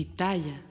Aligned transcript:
Pitaya. 0.00 0.62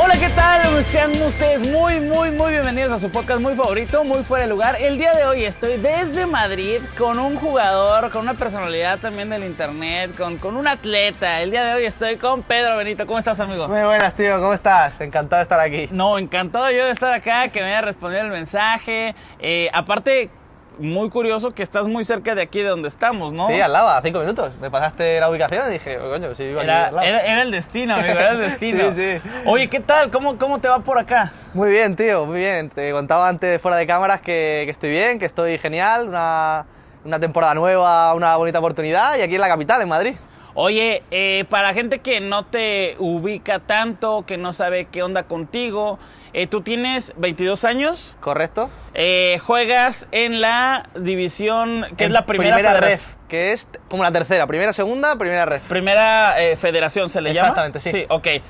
Hola, 0.00 0.14
¿qué 0.18 0.28
tal? 0.34 0.82
Sean 0.82 1.12
ustedes 1.22 1.68
muy, 1.70 2.00
muy, 2.00 2.32
muy 2.32 2.50
bienvenidos 2.50 2.90
a 2.90 2.98
su 2.98 3.08
podcast 3.08 3.40
muy 3.40 3.54
favorito, 3.54 4.02
muy 4.02 4.24
fuera 4.24 4.46
de 4.46 4.50
lugar. 4.50 4.74
El 4.80 4.98
día 4.98 5.12
de 5.12 5.24
hoy 5.24 5.44
estoy 5.44 5.76
desde 5.76 6.26
Madrid 6.26 6.80
con 6.98 7.20
un 7.20 7.36
jugador, 7.36 8.10
con 8.10 8.22
una 8.22 8.34
personalidad 8.34 8.98
también 8.98 9.30
del 9.30 9.44
internet, 9.44 10.16
con, 10.18 10.38
con 10.38 10.56
un 10.56 10.66
atleta. 10.66 11.40
El 11.40 11.52
día 11.52 11.64
de 11.68 11.74
hoy 11.74 11.84
estoy 11.84 12.16
con 12.16 12.42
Pedro 12.42 12.76
Benito. 12.76 13.06
¿Cómo 13.06 13.20
estás, 13.20 13.38
amigo? 13.38 13.68
Muy 13.68 13.82
buenas, 13.82 14.16
tío. 14.16 14.40
¿Cómo 14.40 14.54
estás? 14.54 15.00
Encantado 15.00 15.38
de 15.38 15.42
estar 15.44 15.60
aquí. 15.60 15.88
No, 15.92 16.18
encantado 16.18 16.68
yo 16.72 16.84
de 16.84 16.90
estar 16.90 17.12
acá, 17.12 17.48
que 17.50 17.60
me 17.60 17.66
haya 17.66 17.82
respondido 17.82 18.22
el 18.22 18.30
mensaje. 18.30 19.14
Eh, 19.38 19.70
aparte, 19.72 20.30
muy 20.78 21.10
curioso 21.10 21.50
que 21.52 21.62
estás 21.62 21.86
muy 21.88 22.04
cerca 22.04 22.34
de 22.34 22.42
aquí 22.42 22.60
de 22.62 22.68
donde 22.68 22.88
estamos, 22.88 23.32
¿no? 23.32 23.46
Sí, 23.48 23.60
al 23.60 23.72
lado, 23.72 23.88
a 23.88 24.00
cinco 24.02 24.20
minutos. 24.20 24.52
Me 24.60 24.70
pasaste 24.70 25.18
la 25.20 25.28
ubicación 25.30 25.68
y 25.68 25.72
dije, 25.74 25.98
coño, 25.98 26.34
sí, 26.34 26.44
aquí 26.44 26.64
Era, 26.64 26.86
al 26.88 26.94
lado. 26.94 27.06
era- 27.06 27.20
era 27.20 27.42
el 27.42 27.50
destino, 27.50 27.94
amigo, 27.94 28.10
era 28.12 28.30
el 28.32 28.38
destino. 28.50 28.94
Sí, 28.94 29.18
sí. 29.22 29.30
Oye, 29.46 29.68
¿qué 29.68 29.80
tal? 29.80 30.10
¿Cómo, 30.10 30.38
¿Cómo 30.38 30.58
te 30.60 30.68
va 30.68 30.78
por 30.80 30.98
acá? 30.98 31.32
Muy 31.54 31.70
bien, 31.70 31.96
tío, 31.96 32.26
muy 32.26 32.38
bien. 32.38 32.70
Te 32.70 32.92
contaba 32.92 33.28
antes 33.28 33.60
fuera 33.60 33.76
de 33.76 33.86
cámaras 33.86 34.20
que, 34.20 34.62
que 34.64 34.70
estoy 34.70 34.90
bien, 34.90 35.18
que 35.18 35.26
estoy 35.26 35.58
genial, 35.58 36.08
una, 36.08 36.64
una 37.04 37.18
temporada 37.18 37.54
nueva, 37.54 38.14
una 38.14 38.36
bonita 38.36 38.58
oportunidad 38.58 39.16
y 39.16 39.22
aquí 39.22 39.34
en 39.34 39.40
la 39.40 39.48
capital, 39.48 39.82
en 39.82 39.88
Madrid. 39.88 40.14
Oye, 40.54 41.02
eh, 41.12 41.44
para 41.48 41.72
gente 41.72 42.00
que 42.00 42.20
no 42.20 42.44
te 42.46 42.96
ubica 42.98 43.60
tanto, 43.60 44.24
que 44.26 44.36
no 44.36 44.52
sabe 44.52 44.86
qué 44.86 45.04
onda 45.04 45.22
contigo, 45.22 46.00
eh, 46.32 46.46
tú 46.46 46.62
tienes 46.62 47.12
22 47.16 47.64
años, 47.64 48.14
¿Correcto? 48.20 48.70
eh, 48.94 49.38
juegas 49.44 50.06
en 50.12 50.40
la 50.40 50.88
división, 50.98 51.86
que 51.96 52.04
es 52.04 52.10
la 52.10 52.26
primera, 52.26 52.56
federa- 52.56 52.80
ref, 52.80 53.02
que 53.28 53.52
es 53.52 53.68
como 53.90 54.02
la 54.02 54.10
tercera, 54.12 54.46
primera, 54.46 54.72
segunda, 54.72 55.14
primera 55.16 55.44
ref. 55.44 55.68
Primera 55.68 56.40
eh, 56.42 56.56
federación 56.56 57.10
se 57.10 57.20
le 57.20 57.34
llama. 57.34 57.48
Exactamente, 57.48 57.80
sí. 57.80 57.90
Sí, 57.90 58.04
ok. 58.08 58.26
Eh, 58.26 58.42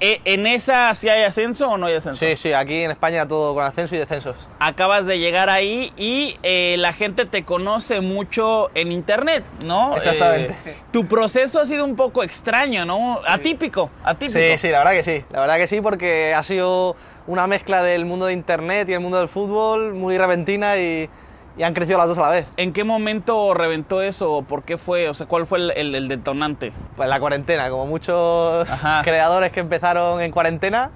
eh, 0.00 0.20
¿En 0.24 0.46
esa 0.46 0.92
sí 0.94 1.08
hay 1.08 1.22
ascenso 1.22 1.68
o 1.70 1.76
no 1.78 1.86
hay 1.86 1.94
ascenso? 1.94 2.18
Sí, 2.26 2.34
sí, 2.34 2.52
aquí 2.52 2.82
en 2.82 2.90
España 2.90 3.28
todo 3.28 3.54
con 3.54 3.62
ascenso 3.64 3.94
y 3.94 3.98
descensos. 3.98 4.48
Acabas 4.58 5.06
de 5.06 5.18
llegar 5.20 5.48
ahí 5.50 5.92
y 5.96 6.36
eh, 6.42 6.74
la 6.78 6.92
gente 6.92 7.24
te 7.26 7.44
conoce 7.44 8.00
mucho 8.00 8.70
en 8.74 8.90
internet, 8.90 9.44
¿no? 9.64 9.96
Exactamente. 9.96 10.56
Tu 10.92 11.06
proceso 11.06 11.60
ha 11.60 11.66
sido 11.66 11.84
un 11.84 11.94
poco 11.94 12.22
extraño, 12.24 12.84
¿no? 12.84 13.20
Atípico, 13.26 13.90
atípico. 14.02 14.38
Sí, 14.38 14.58
sí, 14.58 14.68
la 14.70 14.78
verdad 14.78 14.92
que 14.92 15.02
sí. 15.04 15.24
La 15.30 15.40
verdad 15.40 15.56
que 15.58 15.66
sí, 15.68 15.80
porque 15.80 16.34
ha 16.34 16.42
sido 16.42 16.96
una 17.26 17.46
mezcla 17.46 17.82
del 17.82 18.04
mundo 18.04 18.26
de 18.26 18.32
internet 18.32 18.88
y 18.88 18.92
el 18.92 19.00
mundo 19.00 19.18
del 19.18 19.28
fútbol 19.28 19.94
muy 19.94 20.16
repentina 20.16 20.76
y, 20.76 21.08
y 21.56 21.62
han 21.62 21.74
crecido 21.74 21.98
las 21.98 22.08
dos 22.08 22.18
a 22.18 22.22
la 22.22 22.30
vez. 22.30 22.46
¿En 22.56 22.72
qué 22.72 22.84
momento 22.84 23.52
reventó 23.54 24.02
eso? 24.02 24.44
¿Por 24.48 24.62
qué 24.62 24.78
fue? 24.78 25.08
O 25.08 25.14
sea, 25.14 25.26
¿cuál 25.26 25.46
fue 25.46 25.58
el, 25.58 25.70
el- 25.72 25.94
el 25.94 26.08
detonante? 26.08 26.72
Pues 26.96 27.08
la 27.08 27.18
cuarentena, 27.18 27.68
como 27.70 27.86
muchos 27.86 28.70
Ajá. 28.70 29.00
creadores 29.02 29.50
que 29.52 29.60
empezaron 29.60 30.20
en 30.20 30.30
cuarentena, 30.30 30.90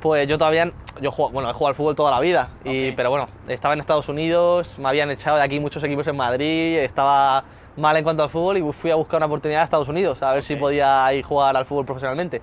pues 0.00 0.26
yo 0.26 0.38
todavía, 0.38 0.72
yo 1.00 1.10
juego, 1.12 1.30
bueno, 1.30 1.50
he 1.50 1.52
jugado 1.52 1.68
al 1.68 1.74
fútbol 1.74 1.94
toda 1.94 2.10
la 2.10 2.20
vida, 2.20 2.48
y, 2.64 2.88
Ok. 2.90 2.94
pero 2.96 3.10
bueno, 3.10 3.28
estaba 3.48 3.74
en 3.74 3.80
Estados 3.80 4.08
Unidos, 4.08 4.78
me 4.78 4.88
habían 4.88 5.10
echado 5.10 5.36
de 5.36 5.42
aquí 5.42 5.60
muchos 5.60 5.84
equipos 5.84 6.06
en 6.08 6.16
Madrid, 6.16 6.78
estaba 6.78 7.44
mal 7.76 7.96
en 7.96 8.02
cuanto 8.02 8.22
al 8.24 8.30
fútbol 8.30 8.56
y 8.56 8.72
fui 8.72 8.90
a 8.90 8.94
buscar 8.96 9.18
una 9.18 9.26
oportunidad 9.26 9.60
a 9.60 9.64
Estados 9.64 9.88
Unidos, 9.88 10.22
a 10.22 10.32
ver 10.32 10.42
si 10.42 10.54
Ok. 10.54 10.60
podía 10.60 11.12
ir 11.12 11.22
jugar 11.22 11.54
al 11.56 11.66
fútbol 11.66 11.84
profesionalmente. 11.84 12.40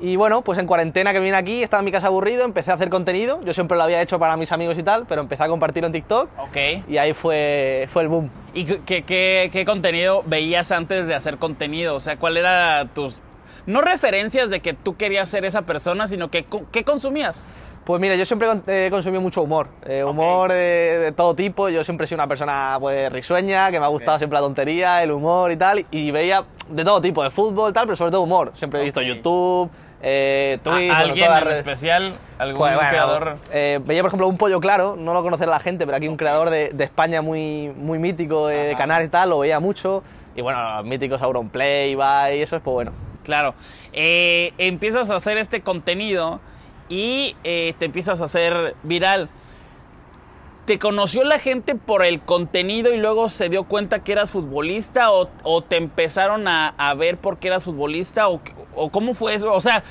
Y 0.00 0.14
bueno, 0.14 0.42
pues 0.42 0.58
en 0.58 0.66
cuarentena 0.68 1.12
que 1.12 1.18
vine 1.18 1.36
aquí, 1.36 1.62
estaba 1.62 1.80
en 1.80 1.84
mi 1.86 1.90
casa 1.92 2.06
aburrido, 2.06 2.44
empecé 2.44 2.70
a 2.70 2.74
hacer 2.74 2.88
contenido, 2.88 3.40
yo 3.44 3.52
siempre 3.52 3.76
lo 3.76 3.82
había 3.82 4.00
hecho 4.00 4.18
para 4.20 4.36
mis 4.36 4.52
amigos 4.52 4.78
y 4.78 4.84
tal, 4.84 5.06
pero 5.08 5.20
empecé 5.22 5.42
a 5.42 5.48
compartirlo 5.48 5.88
en 5.88 5.92
TikTok 5.92 6.28
Ok. 6.38 6.56
y 6.88 6.98
ahí 6.98 7.14
fue, 7.14 7.88
fue 7.92 8.02
el 8.02 8.08
boom. 8.08 8.30
¿Y 8.54 8.64
qué, 8.64 9.02
qué- 9.02 9.50
qué- 9.52 9.64
contenido 9.64 10.22
veías 10.24 10.70
antes 10.70 11.08
de 11.08 11.16
hacer 11.16 11.38
contenido? 11.38 11.96
O 11.96 12.00
sea, 12.00 12.16
¿cuál 12.16 12.36
era 12.36 12.84
tus... 12.94 13.20
No 13.66 13.80
referencias 13.82 14.48
de 14.50 14.60
que 14.60 14.72
tú 14.72 14.96
querías 14.96 15.28
ser 15.28 15.44
esa 15.44 15.62
persona, 15.62 16.06
sino 16.06 16.30
que 16.30 16.46
¿qué 16.72 16.84
consumías? 16.84 17.44
Pues 17.84 18.00
mira, 18.00 18.14
yo 18.14 18.24
siempre 18.24 18.48
he 18.86 18.90
consumido 18.90 19.20
mucho 19.20 19.42
humor, 19.42 19.66
eh, 19.84 20.04
humor 20.04 20.50
de, 20.52 20.56
de 21.00 21.12
todo 21.12 21.34
tipo, 21.34 21.68
yo 21.70 21.82
siempre 21.84 22.04
he 22.04 22.06
sido 22.06 22.16
una 22.18 22.26
persona 22.28 22.76
pues 22.80 23.10
risueña, 23.12 23.70
que 23.70 23.80
me 23.80 23.84
ha 23.86 23.88
gustado 23.88 24.16
siempre 24.18 24.36
la 24.36 24.42
tontería, 24.42 25.02
el 25.02 25.10
humor 25.10 25.50
y 25.52 25.56
tal, 25.56 25.84
y 25.90 26.10
veía 26.10 26.44
de 26.68 26.84
todo 26.84 27.00
tipo, 27.00 27.22
de 27.24 27.30
fútbol 27.30 27.70
y 27.70 27.72
tal, 27.74 27.86
pero 27.86 27.96
sobre 27.96 28.10
todo 28.12 28.20
humor, 28.22 28.52
siempre 28.54 28.80
he 28.80 28.84
visto. 28.84 29.00
YouTube, 29.02 29.70
eh, 30.00 30.58
¿A- 30.60 30.62
Twitch, 30.62 30.76
bueno, 30.86 30.94
¿Alguien 30.94 31.26
todas 31.26 31.30
las 31.30 31.42
en 31.42 31.48
redes. 31.48 31.58
especial? 31.66 32.12
¿Algún 32.38 32.58
Pues, 32.58 32.74
bueno, 32.74 32.88
creador? 32.90 33.36
eh, 33.52 33.80
veía, 33.84 34.02
por 34.02 34.08
ejemplo, 34.08 34.28
un 34.28 34.36
pollo 34.38 34.60
claro, 34.60 34.94
no 34.96 35.12
lo 35.12 35.22
conocerá 35.22 35.50
la 35.50 35.60
gente, 35.60 35.84
pero 35.86 35.96
aquí 35.96 36.06
un 36.08 36.16
creador 36.16 36.50
de, 36.50 36.70
de 36.70 36.84
España 36.84 37.20
muy, 37.22 37.72
muy 37.76 37.98
mítico, 37.98 38.46
de, 38.46 38.56
de. 38.68 38.76
Canarias 38.76 39.08
y 39.08 39.10
tal, 39.12 39.30
lo 39.30 39.40
veía 39.40 39.58
mucho, 39.60 40.02
y 40.36 40.40
bueno, 40.40 40.76
los 40.76 40.84
míticos 40.84 41.20
Auronplay, 41.22 41.90
Ibai, 41.92 42.38
y 42.38 42.42
eso 42.42 42.56
es 42.56 42.62
pues 42.62 42.72
bueno. 42.74 42.92
Claro. 43.24 43.54
Eh, 43.92 44.52
empiezas 44.58 45.10
a 45.10 45.16
hacer 45.16 45.36
este 45.36 45.60
contenido 45.62 46.40
y 46.88 47.36
eh, 47.44 47.74
te 47.78 47.84
empiezas 47.86 48.20
a 48.20 48.24
hacer 48.24 48.74
viral. 48.84 49.28
¿Te 50.64 50.78
conoció 50.78 51.24
la 51.24 51.38
gente 51.38 51.74
por 51.74 52.04
el 52.04 52.20
contenido 52.20 52.92
y 52.92 52.98
luego 52.98 53.30
se 53.30 53.48
dio 53.48 53.64
cuenta 53.64 54.00
que 54.00 54.12
eras 54.12 54.30
futbolista 54.30 55.10
o, 55.12 55.30
o 55.42 55.62
te 55.62 55.76
empezaron 55.76 56.46
a, 56.46 56.74
a 56.76 56.92
ver 56.94 57.16
porque 57.16 57.48
eras 57.48 57.64
futbolista 57.64 58.28
o, 58.28 58.40
o 58.78 58.90
cómo 58.90 59.14
fue 59.14 59.34
eso? 59.34 59.52
O 59.52 59.60
sea, 59.60 59.82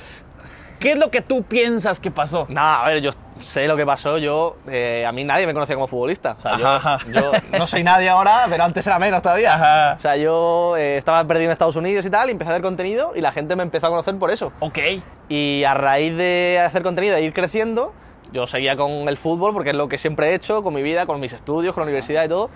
¿qué 0.78 0.92
es 0.92 0.98
lo 0.98 1.10
que 1.10 1.20
tú 1.22 1.42
piensas 1.42 2.00
que 2.00 2.10
pasó? 2.10 2.46
Nada, 2.48 2.84
a 2.84 2.88
ver, 2.88 3.02
yo 3.02 3.10
sé 3.40 3.66
lo 3.68 3.76
que 3.76 3.86
pasó. 3.86 4.18
Yo, 4.18 4.56
eh, 4.68 5.04
a 5.06 5.12
mí 5.12 5.24
nadie 5.24 5.46
me 5.46 5.54
conocía 5.54 5.74
como 5.74 5.86
futbolista. 5.86 6.36
O 6.38 6.40
sea, 6.40 6.58
yo, 6.58 6.66
Ajá, 6.66 6.94
ajá. 6.94 7.06
yo 7.12 7.32
no 7.58 7.66
soy 7.66 7.84
nadie 7.84 8.08
ahora, 8.08 8.46
pero 8.48 8.64
antes 8.64 8.86
era 8.86 8.98
menos 8.98 9.22
todavía. 9.22 9.54
Ajá. 9.54 9.94
O 9.96 10.00
sea, 10.00 10.16
yo 10.16 10.76
eh, 10.76 10.98
estaba 10.98 11.24
perdido 11.24 11.46
en 11.46 11.52
Estados 11.52 11.76
Unidos 11.76 12.04
y 12.06 12.10
tal, 12.10 12.28
y 12.28 12.32
empecé 12.32 12.50
a 12.50 12.54
hacer 12.54 12.62
contenido 12.62 13.12
y 13.14 13.20
la 13.20 13.32
gente 13.32 13.56
me 13.56 13.62
empezó 13.62 13.86
a 13.86 13.90
conocer 13.90 14.16
por 14.18 14.30
eso. 14.30 14.52
Ok. 14.60 14.78
Y 15.28 15.64
a 15.64 15.74
raíz 15.74 16.16
de 16.16 16.60
hacer 16.64 16.82
contenido, 16.82 17.14
de 17.14 17.22
ir 17.22 17.32
creciendo, 17.32 17.92
yo 18.32 18.46
seguía 18.46 18.76
con 18.76 19.08
el 19.08 19.16
fútbol 19.16 19.52
porque 19.52 19.70
es 19.70 19.76
lo 19.76 19.88
que 19.88 19.98
siempre 19.98 20.30
he 20.30 20.34
hecho, 20.34 20.62
con 20.62 20.74
mi 20.74 20.82
vida, 20.82 21.06
con 21.06 21.20
mis 21.20 21.32
estudios, 21.32 21.74
con 21.74 21.82
la 21.82 21.86
universidad 21.86 22.24
y 22.24 22.28
todo. 22.28 22.50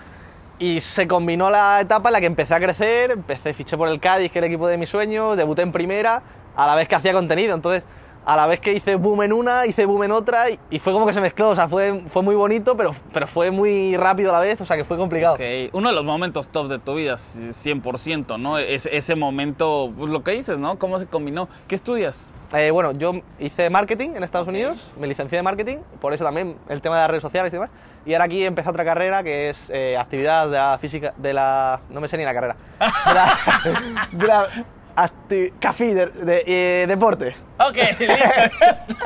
Y 0.59 0.81
se 0.81 1.07
combinó 1.07 1.49
la 1.49 1.81
etapa 1.81 2.09
en 2.09 2.13
la 2.13 2.19
que 2.19 2.27
empecé 2.27 2.53
a 2.53 2.59
crecer, 2.59 3.11
empecé, 3.11 3.53
fiché 3.53 3.75
por 3.75 3.87
el 3.89 3.99
Cádiz, 3.99 4.31
que 4.31 4.39
era 4.39 4.47
el 4.47 4.53
equipo 4.53 4.67
de 4.67 4.77
mis 4.77 4.89
sueños, 4.89 5.35
debuté 5.35 5.61
en 5.63 5.71
primera, 5.71 6.21
a 6.55 6.67
la 6.67 6.75
vez 6.75 6.87
que 6.87 6.95
hacía 6.95 7.11
contenido. 7.11 7.55
Entonces, 7.55 7.83
a 8.25 8.35
la 8.35 8.47
vez 8.47 8.59
que 8.59 8.73
hice 8.73 8.95
boom 8.95 9.23
en 9.23 9.33
una, 9.33 9.65
hice 9.65 9.85
boom 9.85 10.03
en 10.03 10.11
otra, 10.11 10.45
y, 10.69 10.79
fue 10.79 10.93
como 10.93 11.05
que 11.05 11.13
se 11.13 11.21
mezcló. 11.21 11.49
O 11.49 11.55
sea, 11.55 11.67
fue, 11.67 12.03
fue 12.07 12.21
muy 12.21 12.35
bonito, 12.35 12.77
pero, 12.77 12.91
pero 13.11 13.27
fue 13.27 13.51
muy 13.51 13.97
rápido 13.97 14.29
a 14.29 14.33
la 14.33 14.39
vez, 14.39 14.59
o 14.61 14.65
sea, 14.65 14.77
que 14.77 14.83
fue 14.83 14.97
complicado. 14.97 15.35
Ok, 15.35 15.41
uno 15.73 15.89
de 15.89 15.95
los 15.95 16.05
momentos 16.05 16.47
top 16.49 16.67
de 16.67 16.79
tu 16.79 16.95
vida, 16.95 17.15
100%, 17.15 18.39
¿no? 18.39 18.57
Es, 18.57 18.87
ese 18.91 19.15
momento, 19.15 19.91
pues 19.97 20.09
lo 20.11 20.23
que 20.23 20.31
dices, 20.31 20.57
¿no? 20.57 20.77
¿Cómo 20.79 20.99
se 20.99 21.07
combinó? 21.07 21.49
¿Qué 21.67 21.75
estudias? 21.75 22.27
Eh, 22.53 22.69
bueno, 22.69 22.91
yo 22.91 23.13
hice 23.39 23.69
marketing 23.71 24.11
en 24.15 24.23
Estados 24.23 24.47
Unidos, 24.47 24.91
me 24.99 25.07
licencié 25.07 25.37
de 25.37 25.43
marketing, 25.43 25.77
por 25.99 26.13
eso 26.13 26.23
también 26.23 26.55
el 26.69 26.81
tema 26.81 26.95
de 26.97 27.01
las 27.01 27.09
redes 27.09 27.23
sociales 27.23 27.51
y 27.51 27.55
demás. 27.55 27.71
Y 28.05 28.13
ahora 28.13 28.25
aquí 28.25 28.45
empecé 28.45 28.69
otra 28.69 28.85
carrera 28.85 29.23
que 29.23 29.49
es 29.49 29.71
eh, 29.73 29.97
actividad 29.97 30.45
de 30.47 30.57
la 30.57 30.77
física, 30.77 31.13
de 31.17 31.33
la. 31.33 31.79
No 31.89 31.99
me 31.99 32.07
sé 32.07 32.15
ni 32.17 32.25
la 32.25 32.33
carrera. 32.33 32.55
De 32.79 33.13
la. 33.13 34.07
de 34.11 34.27
la 34.27 34.47
acti- 34.95 35.51
CAFI, 35.59 35.93
de, 35.95 36.05
de- 36.05 36.43
eh, 36.45 36.85
deporte. 36.87 37.35
Ok, 37.57 37.75
listo. 37.99 39.05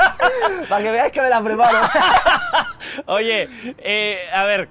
Para 0.68 0.84
que 0.84 0.92
veáis 0.92 1.12
que 1.14 1.22
me 1.22 1.30
la 1.30 1.42
preparo. 1.42 1.78
Oye, 3.06 3.48
eh, 3.78 4.20
a 4.34 4.44
ver, 4.44 4.68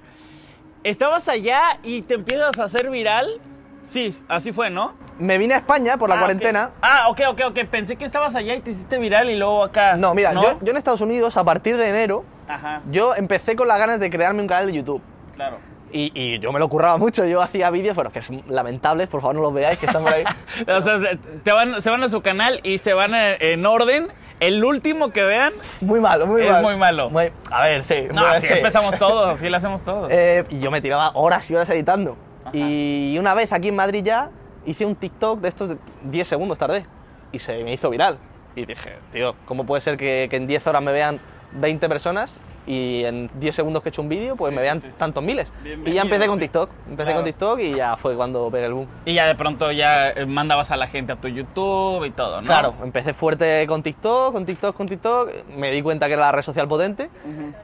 estabas 0.84 1.26
allá 1.31 1.79
y 1.82 2.02
te 2.02 2.12
empiezas 2.12 2.58
a 2.58 2.64
hacer 2.64 2.90
viral. 2.90 3.40
Sí, 3.88 4.20
así 4.28 4.52
fue, 4.52 4.68
¿no? 4.68 4.94
Me 5.18 5.38
vine 5.38 5.54
a 5.54 5.58
España 5.58 5.96
por 5.96 6.08
la 6.08 6.16
Ah, 6.16 6.18
cuarentena. 6.18 6.70
Ah, 6.82 7.04
ok, 7.08 7.20
ok, 7.28 7.40
ok. 7.50 7.58
Pensé 7.70 7.96
que 7.96 8.04
estabas 8.04 8.34
allá 8.34 8.54
y 8.54 8.60
te 8.60 8.72
hiciste 8.72 8.98
viral 8.98 9.30
y 9.30 9.36
luego 9.36 9.62
acá. 9.64 9.96
No, 9.96 10.12
mira, 10.14 10.32
Yo, 10.34 10.58
yo 10.60 10.70
en 10.72 10.76
Estados 10.76 11.00
Unidos, 11.00 11.36
a 11.36 11.44
partir 11.44 11.76
de 11.76 11.88
enero, 11.88 12.24
Ajá, 12.48 12.82
yo 12.90 13.14
empecé 13.14 13.54
con 13.56 13.68
las 13.68 13.78
ganas 13.78 14.00
de 14.00 14.10
crearme 14.10 14.42
un 14.42 14.48
canal 14.48 14.66
de 14.66 14.72
YouTube. 14.74 15.02
claro. 15.34 15.58
Y, 15.92 16.10
y 16.14 16.40
yo 16.40 16.50
me 16.52 16.58
lo 16.58 16.68
curraba 16.68 16.96
mucho, 16.98 17.24
yo 17.24 17.40
hacía 17.40 17.70
vídeos, 17.70 17.94
bueno, 17.94 18.10
que 18.10 18.20
son 18.20 18.42
lamentables, 18.48 19.08
por 19.08 19.20
favor 19.20 19.36
no 19.36 19.42
los 19.42 19.54
veáis, 19.54 19.78
que 19.78 19.86
están 19.86 20.02
por 20.02 20.12
ahí. 20.12 20.24
O 20.68 20.80
sea, 20.80 20.98
se, 20.98 21.16
te 21.44 21.52
van, 21.52 21.80
se 21.80 21.88
van 21.88 22.02
a 22.02 22.08
su 22.08 22.20
canal 22.22 22.60
y 22.64 22.78
se 22.78 22.92
van 22.92 23.14
en, 23.14 23.36
en 23.40 23.64
orden. 23.64 24.08
El 24.40 24.62
último 24.64 25.10
que 25.10 25.22
vean. 25.22 25.52
Muy 25.80 26.00
malo, 26.00 26.26
muy 26.26 26.42
Es 26.42 26.50
malo. 26.50 26.62
muy 26.68 26.76
malo. 26.76 27.08
Muy- 27.10 27.30
a 27.50 27.62
ver, 27.62 27.84
sí. 27.84 28.08
No, 28.12 28.26
así 28.26 28.48
sí. 28.48 28.52
empezamos 28.54 28.98
todos, 28.98 29.28
así 29.38 29.48
lo 29.48 29.56
hacemos 29.56 29.80
todos. 29.82 30.08
Eh, 30.12 30.44
y 30.50 30.58
yo 30.58 30.70
me 30.72 30.82
tiraba 30.82 31.12
horas 31.14 31.48
y 31.50 31.54
horas 31.54 31.70
editando. 31.70 32.16
Y 32.52 33.16
una 33.19 33.34
vez 33.34 33.52
aquí 33.52 33.69
en 33.69 33.76
Madrid 33.76 34.02
ya 34.04 34.31
hice 34.64 34.84
un 34.84 34.94
TikTok 34.96 35.40
de 35.40 35.48
estos 35.48 35.69
de 35.70 35.76
10 36.04 36.26
segundos 36.28 36.58
tardé 36.58 36.87
y 37.32 37.38
se 37.38 37.62
me 37.64 37.72
hizo 37.72 37.90
viral. 37.90 38.19
Y 38.54 38.64
dije, 38.66 38.96
tío, 39.12 39.34
¿cómo 39.44 39.64
puede 39.66 39.81
ser 39.82 39.96
que, 39.96 40.26
que 40.31 40.37
en 40.37 40.46
10 40.46 40.66
horas 40.66 40.82
me 40.82 40.93
vean 40.93 41.20
20 41.52 41.88
personas 41.88 42.38
y 42.66 43.04
en 43.04 43.31
10 43.38 43.54
segundos 43.54 43.81
que 43.82 43.88
he 43.88 43.90
hecho 43.90 44.02
un 44.02 44.08
vídeo 44.08 44.34
pues 44.34 44.52
me 44.52 44.60
vean 44.62 44.81
tantos 44.98 45.22
miles? 45.22 45.52
Y 45.84 45.93
ya 45.93 46.02
empecé 46.02 46.26
con. 46.26 46.38
TikTok, 46.40 46.70
empecé 46.88 47.04
Claro. 47.04 47.19
con 47.19 47.25
TikTok 47.26 47.60
y 47.60 47.75
ya 47.75 47.96
fue 47.96 48.16
cuando 48.16 48.50
pegué 48.50 48.66
el 48.66 48.72
boom. 48.72 48.87
Y 49.04 49.12
ya 49.14 49.26
de 49.26 49.34
pronto 49.34 49.70
ya 49.72 50.10
eh, 50.10 50.25
mandabas 50.26 50.70
a 50.70 50.76
la 50.78 50.87
gente 50.87 51.12
a 51.12 51.16
tu 51.16 51.28
YouTube 51.28 52.04
y 52.06 52.10
todo, 52.12 52.40
¿no? 52.40 52.46
Claro, 52.46 52.75
empecé 52.82 53.12
fuerte 53.12 53.66
con 53.69 53.82
TikTok, 53.82 54.32
con 54.32 54.46
TikTok, 54.46 54.75
con 54.75 54.88
TikTok, 54.88 55.31
me 55.54 55.70
di 55.70 55.82
cuenta 55.82 56.06
que 56.06 56.14
era 56.14 56.22
la 56.22 56.32
red 56.32 56.43
social 56.43 56.66
potente 56.66 57.10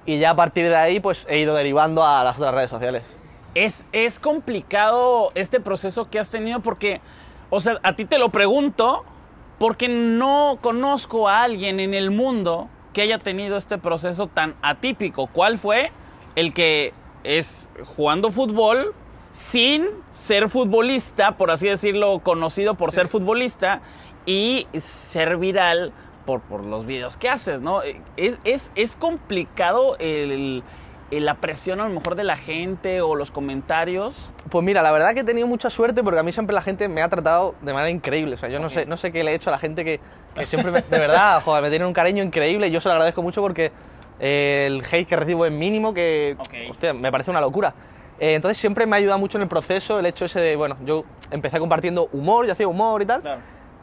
y 0.07 0.19
ya 0.19 0.31
a 0.31 0.37
partir 0.37 0.69
de 0.69 0.77
ahí 0.77 1.01
pues 1.01 1.27
he 1.31 1.39
ido 1.39 1.55
derivando 1.55 2.05
a 2.05 2.23
las 2.23 2.37
otras 2.39 2.55
redes 2.55 2.71
sociales. 2.71 3.22
Es, 3.55 3.87
es 3.93 4.19
complicado 4.19 5.31
este 5.35 5.61
proceso 5.61 6.09
que 6.09 6.19
has 6.19 6.31
tenido 6.31 6.61
porque, 6.61 7.01
o 7.51 7.61
sea, 7.61 7.79
a 7.83 7.95
ti 7.95 8.05
te 8.07 8.19
lo 8.19 8.31
pregunto 8.31 9.05
porque 9.59 9.89
no 9.89 10.59
conozco 10.63 11.29
a 11.29 11.43
alguien 11.43 11.79
en 11.79 11.93
el 11.95 12.11
mundo 12.11 12.69
que 12.93 13.03
haya 13.03 13.19
tenido 13.19 13.57
este 13.57 13.79
proceso 13.79 14.27
tan 14.27 14.55
atípico. 14.63 15.27
¿Cuál 15.27 15.59
fue? 15.59 15.93
El 16.35 16.55
que 16.55 16.93
es 17.25 17.71
jugando 17.97 18.31
fútbol 18.31 18.95
sin 19.33 19.87
ser 20.11 20.49
futbolista, 20.49 21.37
por 21.37 21.51
así 21.51 21.69
decirlo, 21.69 22.21
conocido 22.21 22.75
por 22.75 22.93
ser 22.93 23.09
futbolista 23.09 23.81
y 24.27 24.67
ser 24.79 25.37
viral 25.37 25.93
por, 26.27 26.41
por 26.41 26.65
los 26.67 26.87
videos 26.87 27.17
que 27.17 27.29
haces, 27.29 27.61
¿no? 27.61 27.81
Es, 28.17 28.39
es, 28.45 28.71
es 28.75 28.97
complicado 28.97 29.97
el, 29.99 30.33
el- 30.33 30.63
la 31.21 31.35
presión 31.35 31.81
a 31.81 31.85
lo 31.85 31.91
mejor 31.91 32.15
de 32.15 32.25
la 32.25 32.37
gente 32.37 33.01
o 33.01 33.15
los 33.15 33.31
comentarios. 33.31 34.15
Pues 34.51 34.65
mira, 34.65 34.83
la 34.83 34.93
verdad 34.93 35.15
que 35.15 35.21
he 35.21 35.25
tenido 35.25 35.47
mucha 35.47 35.71
suerte 35.71 36.03
porque 36.03 36.19
a 36.21 36.23
mí 36.23 36.33
siempre 36.33 36.55
la 36.55 36.63
gente 36.63 36.89
me 36.89 37.03
ha 37.03 37.09
tratado 37.09 37.55
de 37.61 37.73
manera 37.73 37.91
increíble. 37.91 38.35
O 38.35 38.39
sea, 38.39 38.49
yo 38.49 38.59
no, 38.59 38.69
sé, 38.69 38.87
no 38.87 38.97
sé 38.97 39.13
qué 39.13 39.23
le 39.25 39.33
he 39.33 39.35
hecho 39.35 39.51
a 39.51 39.53
la 39.53 39.59
gente 39.59 39.85
que, 39.85 40.01
que 40.35 40.47
siempre, 40.47 40.71
me- 40.73 40.83
de 40.83 40.99
verdad, 40.99 41.43
joder, 41.45 41.63
me 41.63 41.71
tiene 41.71 41.87
un 41.87 41.93
cariño 41.93 42.23
increíble 42.23 42.69
y 42.69 42.71
yo 42.71 42.81
se 42.81 42.89
lo 42.89 42.93
agradezco 42.95 43.23
mucho 43.23 43.41
porque 43.43 43.73
eh, 44.21 44.65
el 44.69 44.83
hate 44.91 45.07
que 45.09 45.17
recibo 45.17 45.45
es 45.47 45.53
mínimo, 45.53 45.93
que 45.93 46.37
Ok. 46.39 46.55
hostia, 46.71 46.93
me 46.93 47.11
parece 47.11 47.31
una 47.31 47.41
locura. 47.41 47.75
Eh, 48.21 48.35
entonces 48.35 48.57
siempre 48.59 48.87
me 48.87 48.97
ha 48.97 48.99
ayudado 48.99 49.19
mucho 49.19 49.37
en 49.39 49.43
el 49.43 49.49
proceso 49.49 49.99
el 49.99 50.07
hecho 50.07 50.25
ese 50.27 50.41
de, 50.41 50.55
bueno, 50.57 50.77
yo 50.85 51.05
empecé 51.31 51.59
compartiendo 51.59 52.09
humor, 52.13 52.47
yo 52.47 52.53
hacía 52.53 52.69
humor 52.69 53.03
y 53.03 53.07
tal, 53.07 53.23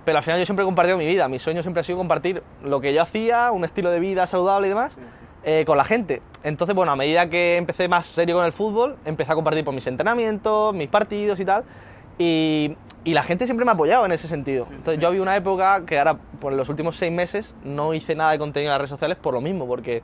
pero 0.06 0.18
al 0.18 0.24
final 0.24 0.40
yo 0.40 0.46
siempre 0.46 0.64
he 0.64 0.66
compartido 0.66 0.98
mi 0.98 1.06
vida. 1.06 1.28
Mi 1.28 1.40
sueño 1.40 1.62
siempre 1.62 1.82
ha 1.82 1.84
sido 1.84 1.98
compartir 1.98 2.42
lo 2.64 2.80
que 2.80 2.94
yo 2.94 3.02
hacía, 3.02 3.52
un 3.52 3.66
estilo 3.66 3.92
de 3.92 4.00
vida 4.00 4.26
saludable 4.28 4.68
y 4.68 4.70
demás, 4.70 5.00
eh, 5.44 5.64
con 5.66 5.78
la 5.78 5.84
gente. 5.84 6.22
Entonces, 6.44 6.76
bueno, 6.76 6.92
a 6.92 6.96
medida 6.96 7.30
que 7.30 7.58
empecé 7.58 7.88
más 7.88 8.06
serio 8.06 8.36
con 8.36 8.46
el 8.46 8.52
fútbol, 8.52 8.98
empecé 9.06 9.32
a 9.32 9.36
compartir 9.36 9.64
por 9.64 9.74
mis 9.74 9.88
entrenamientos, 9.88 10.74
mis 10.74 10.90
partidos 10.90 11.40
y 11.40 11.46
tal. 11.46 11.64
Y, 12.18 12.76
y 13.04 13.14
la 13.14 13.24
gente 13.24 13.46
siempre 13.46 13.66
me 13.66 13.72
ha 13.72 13.74
apoyado 13.74 14.06
en 14.06 14.12
ese 14.12 14.28
sentido. 14.28 14.68
Entonces, 14.70 15.00
yo 15.00 15.08
había 15.08 15.22
una 15.22 15.36
época 15.36 15.86
que 15.86 15.98
ahora, 15.98 16.18
por 16.40 16.54
los 16.54 16.68
últimos 16.70 16.98
seis 16.98 17.12
meses, 17.12 17.56
no 17.64 17.94
hice 17.94 18.16
nada 18.16 18.32
de 18.32 18.40
contenido 18.40 18.70
en 18.70 18.74
las 18.74 18.80
redes 18.80 18.90
sociales 18.90 19.18
por 19.18 19.34
lo 19.34 19.42
mismo, 19.42 19.68
porque 19.68 20.02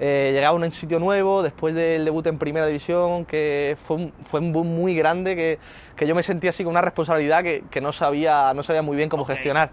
eh, 0.00 0.30
llegaba 0.34 0.56
a 0.56 0.60
un 0.60 0.72
sitio 0.72 0.98
nuevo 0.98 1.42
después 1.42 1.74
del 1.74 2.04
debut 2.04 2.26
en 2.26 2.38
Primera 2.38 2.66
División, 2.66 3.24
que 3.24 3.76
fue 3.78 3.96
un, 3.96 4.12
fue 4.24 4.40
un 4.40 4.52
boom 4.52 4.66
muy 4.66 4.96
grande, 4.96 5.36
que, 5.36 5.58
que 5.94 6.06
yo 6.08 6.14
me 6.16 6.24
sentía 6.24 6.50
así 6.50 6.64
con 6.64 6.72
una 6.72 6.82
responsabilidad 6.82 7.44
que, 7.44 7.62
que 7.70 7.80
no, 7.80 7.92
sabía, 7.92 8.52
no 8.54 8.64
sabía 8.64 8.82
muy 8.82 8.96
bien 8.96 9.08
cómo 9.08 9.24
gestionar. 9.24 9.70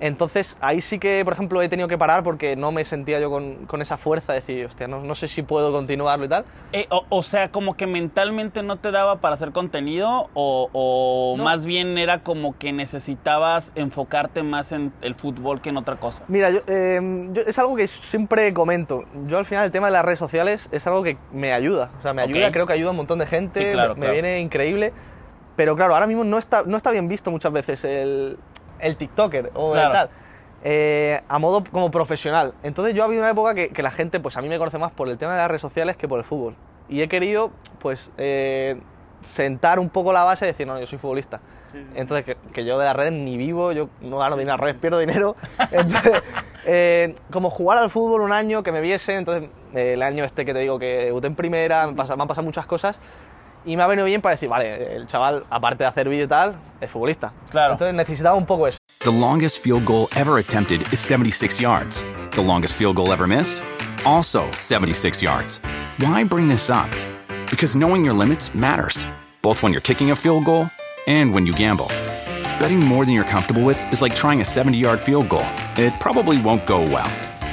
Entonces 0.00 0.56
ahí 0.62 0.80
sí 0.80 0.98
que, 0.98 1.22
por 1.24 1.34
ejemplo, 1.34 1.60
he 1.60 1.68
tenido 1.68 1.86
que 1.86 1.98
parar 1.98 2.22
porque 2.24 2.56
no 2.56 2.72
me 2.72 2.84
sentía 2.84 3.20
yo 3.20 3.30
con, 3.30 3.66
con 3.66 3.82
esa 3.82 3.98
fuerza 3.98 4.32
de 4.32 4.40
decir, 4.40 4.64
hostia, 4.66 4.88
no, 4.88 5.00
no 5.00 5.14
sé 5.14 5.28
si 5.28 5.42
puedo 5.42 5.70
continuarlo 5.72 6.24
y 6.24 6.28
tal. 6.28 6.44
Eh, 6.72 6.86
o, 6.90 7.04
o 7.10 7.22
sea, 7.22 7.50
como 7.50 7.74
que 7.76 7.86
mentalmente 7.86 8.62
no 8.62 8.78
te 8.78 8.90
daba 8.90 9.16
para 9.20 9.34
hacer 9.34 9.52
contenido 9.52 10.30
o, 10.32 10.70
o 10.72 11.34
No. 11.36 11.44
más 11.44 11.64
bien 11.66 11.98
era 11.98 12.20
como 12.22 12.56
que 12.56 12.72
necesitabas 12.72 13.72
enfocarte 13.74 14.42
más 14.42 14.72
en 14.72 14.92
el 15.02 15.14
fútbol 15.14 15.60
que 15.60 15.68
en 15.68 15.76
otra 15.76 15.96
cosa. 15.96 16.22
Mira, 16.28 16.48
yo, 16.50 16.60
eh, 16.66 17.28
yo- 17.32 17.42
es 17.42 17.58
algo 17.58 17.76
que 17.76 17.86
siempre 17.86 18.52
comento. 18.54 19.04
Yo 19.26 19.36
al 19.36 19.44
final 19.44 19.66
el 19.66 19.70
tema 19.70 19.88
de 19.88 19.92
las 19.92 20.04
redes 20.04 20.18
sociales 20.18 20.68
es 20.72 20.86
algo 20.86 21.02
que 21.02 21.18
me 21.32 21.52
ayuda. 21.52 21.90
O 21.98 22.02
sea, 22.02 22.14
me 22.14 22.22
ayuda, 22.22 22.50
creo 22.52 22.66
que 22.66 22.72
ayuda 22.72 22.88
a 22.88 22.90
un 22.92 22.96
montón 22.96 23.18
de 23.18 23.26
gente, 23.26 23.60
Sí, 23.66 23.72
claro, 23.72 23.90
me, 23.94 24.00
me 24.00 24.06
claro. 24.06 24.12
viene 24.14 24.40
increíble. 24.40 24.92
Pero 25.56 25.76
claro, 25.76 25.92
ahora 25.92 26.06
mismo 26.06 26.24
no 26.24 26.38
está, 26.38 26.62
no 26.64 26.76
está 26.78 26.90
bien 26.90 27.06
visto 27.06 27.30
muchas 27.30 27.52
veces 27.52 27.84
el, 27.84 28.38
el 28.82 28.96
TikToker 28.96 29.50
o 29.54 29.74
el 29.86 29.92
tal. 29.92 30.10
eh, 30.62 31.20
a 31.28 31.38
modo 31.38 31.64
como 31.70 31.90
profesional. 31.90 32.54
Entonces 32.62 32.94
yo 32.94 33.02
ha 33.02 33.06
habido 33.06 33.22
una 33.22 33.30
época 33.30 33.54
que, 33.54 33.68
que 33.70 33.82
la 33.82 33.90
gente, 33.90 34.20
pues 34.20 34.36
a 34.36 34.42
mí 34.42 34.48
me 34.48 34.58
conoce 34.58 34.78
más 34.78 34.92
por 34.92 35.08
el 35.08 35.16
tema 35.18 35.32
de 35.32 35.38
las 35.38 35.48
redes 35.48 35.62
sociales 35.62 35.96
que 35.96 36.06
por 36.08 36.18
el 36.18 36.24
fútbol. 36.24 36.54
Y 36.88 37.02
he 37.02 37.08
querido, 37.08 37.50
pues, 37.78 38.10
eh, 38.18 38.80
sentar 39.22 39.78
un 39.78 39.88
poco 39.90 40.12
la 40.12 40.24
base 40.24 40.44
y 40.44 40.48
decir, 40.48 40.66
no, 40.66 40.78
yo 40.80 40.86
soy 40.86 40.98
futbolista. 40.98 41.40
Entonces, 41.94 42.24
que, 42.26 42.36
que 42.52 42.64
yo 42.64 42.78
de 42.80 42.84
las 42.84 42.96
redes 42.96 43.12
ni 43.12 43.36
vivo, 43.36 43.70
yo 43.70 43.88
no 44.00 44.18
gano 44.18 44.36
dinero, 44.36 44.54
al 44.54 44.58
revés, 44.58 44.74
pierdo 44.80 44.98
dinero. 44.98 45.36
Entonces, 45.70 46.20
eh, 46.66 47.14
como 47.30 47.48
jugar 47.48 47.78
al 47.78 47.90
fútbol 47.90 48.22
un 48.22 48.32
año, 48.32 48.62
que 48.64 48.72
me 48.72 48.80
viese, 48.80 49.14
entonces 49.14 49.48
el 49.72 50.02
año 50.02 50.24
este 50.24 50.44
que 50.44 50.52
te 50.52 50.58
digo 50.58 50.78
que 50.80 51.04
debuté 51.04 51.28
en 51.28 51.36
primera, 51.36 51.86
me, 51.86 51.94
pasa- 51.94 52.16
me 52.16 52.22
han 52.22 52.28
pasado 52.28 52.44
muchas 52.44 52.66
cosas. 52.66 52.98
Y 53.64 53.76
me 53.76 53.82
ha 53.82 53.86
venido 53.86 54.06
bien 54.06 54.22
para 54.22 54.34
decir, 54.34 54.48
vale, 54.48 54.96
el 54.96 55.06
chaval, 55.06 55.44
aparte 55.50 55.84
de 55.84 55.88
hacer 55.88 56.08
vídeo 56.08 56.24
y 56.24 56.28
tal, 56.28 56.54
es 56.80 56.90
futbolista. 56.90 57.32
Claro. 57.50 57.72
Entonces 57.72 57.94
necesitaba 57.94 58.34
un 58.36 58.46
poco 58.46 58.66
eso. 58.66 58.78
The 59.04 59.10
longest 59.10 59.58
field 59.58 59.84
goal 59.84 60.08
ever 60.16 60.38
attempted 60.38 60.82
is 60.92 60.98
76 61.00 61.60
yards. 61.60 62.04
The 62.32 62.42
longest 62.42 62.74
field 62.74 62.96
goal 62.96 63.12
ever 63.12 63.26
missed? 63.26 63.62
Also 64.04 64.50
76 64.52 65.22
yards. 65.22 65.60
Why 65.98 66.24
bring 66.24 66.48
this 66.48 66.70
up? 66.70 66.88
Because 67.50 67.76
knowing 67.76 68.04
your 68.04 68.14
limits 68.14 68.54
matters, 68.54 69.04
both 69.42 69.62
when 69.62 69.72
you're 69.72 69.82
kicking 69.82 70.10
a 70.10 70.16
field 70.16 70.44
goal 70.44 70.70
and 71.06 71.34
when 71.34 71.44
you 71.44 71.52
gamble. 71.52 71.88
Betting 72.58 72.80
more 72.80 73.04
than 73.04 73.14
you're 73.14 73.24
comfortable 73.24 73.62
with 73.64 73.82
is 73.92 74.00
like 74.00 74.14
trying 74.14 74.40
a 74.40 74.44
70 74.44 74.78
yard 74.78 75.00
field 75.00 75.28
goal. 75.28 75.46
It 75.76 75.92
probably 76.00 76.40
won't 76.40 76.66
go 76.66 76.80
well. 76.80 77.10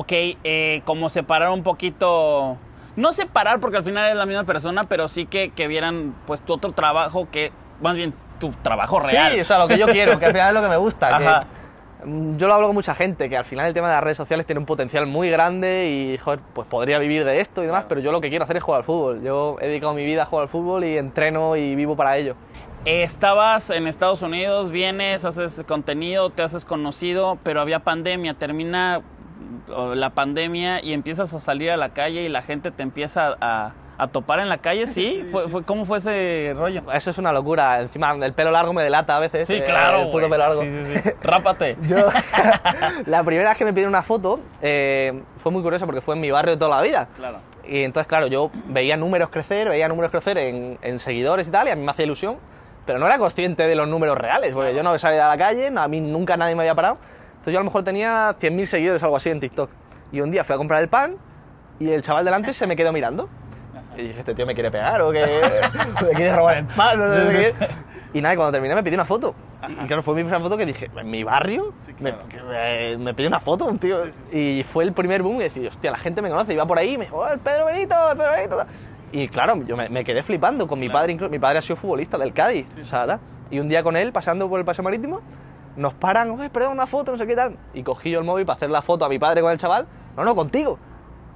Ok, 0.00 0.12
eh, 0.12 0.82
como 0.84 1.10
separar 1.10 1.50
un 1.50 1.64
poquito. 1.64 2.56
No 2.94 3.12
separar 3.12 3.58
porque 3.58 3.78
al 3.78 3.82
final 3.82 4.08
es 4.08 4.14
la 4.14 4.26
misma 4.26 4.44
persona, 4.44 4.84
pero 4.84 5.08
sí 5.08 5.26
que, 5.26 5.50
que 5.50 5.66
vieran 5.66 6.14
pues 6.24 6.40
tu 6.40 6.52
otro 6.52 6.70
trabajo 6.70 7.26
que. 7.32 7.50
Más 7.82 7.96
bien 7.96 8.14
tu 8.38 8.50
trabajo 8.62 9.00
real. 9.00 9.32
Sí, 9.32 9.40
o 9.40 9.44
sea, 9.44 9.58
lo 9.58 9.66
que 9.66 9.76
yo 9.76 9.88
quiero, 9.88 10.20
que 10.20 10.26
al 10.26 10.32
final 10.32 10.48
es 10.50 10.54
lo 10.54 10.62
que 10.62 10.68
me 10.68 10.76
gusta. 10.76 11.16
Ajá. 11.16 11.40
mm, 12.04 12.36
yo 12.36 12.46
lo 12.46 12.54
hablo 12.54 12.68
con 12.68 12.76
mucha 12.76 12.94
gente, 12.94 13.28
que 13.28 13.36
al 13.36 13.44
final 13.44 13.66
el 13.66 13.74
tema 13.74 13.88
de 13.88 13.94
las 13.94 14.04
redes 14.04 14.16
sociales 14.16 14.46
tiene 14.46 14.60
un 14.60 14.66
potencial 14.66 15.04
muy 15.08 15.30
grande 15.30 15.88
y, 15.88 16.16
joder, 16.18 16.38
pues 16.52 16.68
podría 16.68 17.00
vivir 17.00 17.24
de 17.24 17.40
esto 17.40 17.64
y 17.64 17.66
demás, 17.66 17.86
pero 17.88 18.00
yo 18.00 18.12
lo 18.12 18.20
que 18.20 18.30
quiero 18.30 18.44
hacer 18.44 18.56
es 18.56 18.62
jugar 18.62 18.82
al 18.82 18.84
fútbol. 18.84 19.20
Yo 19.24 19.56
he 19.60 19.66
dedicado 19.66 19.94
mi 19.94 20.04
vida 20.04 20.22
a 20.22 20.26
jugar 20.26 20.44
al 20.44 20.48
fútbol 20.48 20.84
y 20.84 20.96
entreno 20.96 21.56
y 21.56 21.74
vivo 21.74 21.96
para 21.96 22.16
ello. 22.16 22.36
Estabas 22.84 23.70
en 23.70 23.88
Estados 23.88 24.22
Unidos, 24.22 24.70
vienes, 24.70 25.24
haces 25.24 25.64
contenido, 25.66 26.30
te 26.30 26.42
haces 26.42 26.64
conocido, 26.64 27.36
pero 27.42 27.60
había 27.60 27.80
pandemia, 27.80 28.34
termina 28.34 29.02
la 29.94 30.10
pandemia 30.10 30.82
y 30.82 30.92
empiezas 30.92 31.32
a 31.34 31.40
salir 31.40 31.70
a 31.70 31.76
la 31.76 31.90
calle 31.90 32.22
y 32.22 32.28
la 32.28 32.42
gente 32.42 32.70
te 32.70 32.82
empieza 32.82 33.36
a, 33.40 33.72
a 33.98 34.06
topar 34.08 34.40
en 34.40 34.48
la 34.48 34.58
calle, 34.58 34.86
¿sí? 34.88 35.26
fue, 35.30 35.48
fue- 35.48 35.64
¿Cómo 35.64 35.84
fue 35.84 35.98
ese 35.98 36.52
rollo? 36.56 36.82
Eso 36.92 37.10
es 37.10 37.18
una 37.18 37.32
locura. 37.32 37.80
Encima, 37.80 38.12
el 38.12 38.32
pelo 38.32 38.50
largo 38.50 38.72
me 38.72 38.82
delata 38.82 39.16
a 39.16 39.20
veces. 39.20 39.46
Sí, 39.46 39.54
eh, 39.54 39.64
claro. 39.64 40.02
El 40.02 40.10
güey. 40.10 40.24
pelo 40.28 40.38
largo. 40.38 40.62
Sí, 40.62 40.68
sí, 40.70 41.00
sí. 41.02 41.10
Rápate. 41.22 41.76
Yo, 41.82 41.96
la 43.06 43.22
primera 43.24 43.50
vez 43.50 43.58
que 43.58 43.64
me 43.64 43.72
pidieron 43.72 43.90
una 43.92 44.02
foto 44.02 44.40
eh, 44.62 45.22
fue 45.36 45.52
muy 45.52 45.62
curioso 45.62 45.86
porque 45.86 46.00
fue 46.00 46.14
en 46.14 46.20
mi 46.20 46.30
barrio 46.30 46.52
de 46.52 46.58
toda 46.58 46.76
la 46.76 46.82
vida. 46.82 47.08
Claro. 47.16 47.38
Y 47.66 47.82
entonces, 47.82 48.06
claro, 48.08 48.28
yo 48.28 48.50
veía 48.66 48.96
números 48.96 49.28
crecer, 49.30 49.68
veía 49.68 49.88
números 49.88 50.10
crecer 50.10 50.38
en, 50.38 50.78
en 50.80 50.98
seguidores 50.98 51.48
y 51.48 51.50
tal, 51.50 51.68
y 51.68 51.70
a 51.70 51.76
mí 51.76 51.84
me 51.84 51.90
hacía 51.90 52.06
ilusión, 52.06 52.38
pero 52.86 52.98
no 52.98 53.04
era 53.04 53.18
consciente 53.18 53.64
de 53.66 53.74
los 53.74 53.86
números 53.86 54.16
reales, 54.16 54.54
porque 54.54 54.74
yo 54.74 54.82
no 54.82 54.98
salía 54.98 55.26
a 55.26 55.28
la 55.28 55.36
calle, 55.36 55.70
a 55.76 55.86
mí 55.88 56.00
nunca 56.00 56.38
nadie 56.38 56.54
me 56.54 56.62
había 56.62 56.74
parado. 56.74 56.96
Entonces 57.48 57.54
yo 57.54 57.58
a 57.60 57.62
lo 57.62 57.70
mejor 57.70 57.82
tenía 57.82 58.36
100.000 58.38 58.66
seguidores 58.66 59.02
o 59.02 59.06
algo 59.06 59.16
así 59.16 59.30
en 59.30 59.40
TikTok. 59.40 59.70
Y 60.12 60.20
un 60.20 60.30
día 60.30 60.44
fui 60.44 60.54
a 60.54 60.58
comprar 60.58 60.82
el 60.82 60.88
pan 60.88 61.16
y 61.80 61.88
el 61.90 62.02
chaval 62.02 62.24
delante 62.24 62.52
se 62.52 62.66
me 62.66 62.76
quedó 62.76 62.92
mirando. 62.92 63.28
Y 63.96 64.02
dije, 64.02 64.20
este 64.20 64.34
tío 64.34 64.44
me 64.46 64.54
quiere 64.54 64.70
pegar 64.70 65.00
o 65.00 65.10
que 65.10 65.24
me 66.02 66.08
quiere 66.12 66.36
robar 66.36 66.58
el 66.58 66.66
pan. 66.66 66.98
no 66.98 67.14
sé 67.14 67.54
qué. 67.58 67.66
Y 68.12 68.20
nada, 68.20 68.34
y 68.34 68.36
cuando 68.36 68.52
terminé 68.52 68.74
me 68.74 68.82
pidió 68.82 68.96
una 68.96 69.04
foto. 69.06 69.34
Y 69.82 69.86
claro, 69.86 70.02
fue 70.02 70.14
mi 70.14 70.22
primera 70.22 70.40
foto 70.40 70.56
que 70.58 70.66
dije, 70.66 70.90
¿en 70.94 71.10
mi 71.10 71.24
barrio? 71.24 71.72
me, 72.00 72.14
que 72.28 72.42
me, 72.42 72.98
me 72.98 73.14
pidió 73.14 73.28
una 73.28 73.40
foto 73.40 73.64
un 73.66 73.78
tío. 73.78 74.02
Y 74.32 74.62
fue 74.64 74.84
el 74.84 74.92
primer 74.92 75.22
boom 75.22 75.36
y 75.36 75.44
decía, 75.44 75.68
hostia, 75.68 75.90
la 75.90 75.98
gente 75.98 76.20
me 76.20 76.28
conoce. 76.28 76.52
Iba 76.52 76.66
por 76.66 76.78
ahí 76.78 76.94
y 76.94 76.98
me 76.98 77.04
dijo, 77.06 77.16
"Oh, 77.16 77.28
el 77.28 77.38
Pedro 77.38 77.64
Benito, 77.66 77.94
el 78.12 78.16
Pedro 78.18 78.32
Benito. 78.32 78.66
Y 79.12 79.28
claro, 79.28 79.56
yo 79.64 79.74
me, 79.76 79.88
me 79.88 80.04
quedé 80.04 80.22
flipando 80.22 80.66
con 80.68 80.78
mi 80.78 80.88
padre. 80.90 81.12
incluso- 81.12 81.30
Mi 81.30 81.38
padre 81.38 81.58
ha 81.58 81.62
sido 81.62 81.76
futbolista 81.76 82.18
del 82.18 82.32
Cádiz. 82.34 82.66
o 82.80 82.84
sea. 82.84 83.18
Y 83.50 83.58
un 83.60 83.68
día 83.68 83.82
con 83.82 83.96
él, 83.96 84.12
pasando 84.12 84.48
por 84.48 84.58
el 84.60 84.66
paseo 84.66 84.84
marítimo, 84.84 85.22
nos 85.76 85.94
paran, 85.94 86.30
oye, 86.30 86.50
perdón, 86.50 86.72
una 86.72 86.86
foto, 86.86 87.12
no 87.12 87.18
sé 87.18 87.26
qué 87.26 87.36
tal. 87.36 87.56
Y 87.74 87.82
cogí 87.82 88.10
yo 88.10 88.18
el 88.18 88.24
móvil 88.24 88.46
para 88.46 88.56
hacer 88.56 88.70
la 88.70 88.82
foto 88.82 89.04
a 89.04 89.08
mi 89.08 89.18
padre 89.18 89.40
con 89.42 89.52
el 89.52 89.58
chaval. 89.58 89.86
No, 90.16 90.24
no, 90.24 90.34
contigo. 90.34 90.78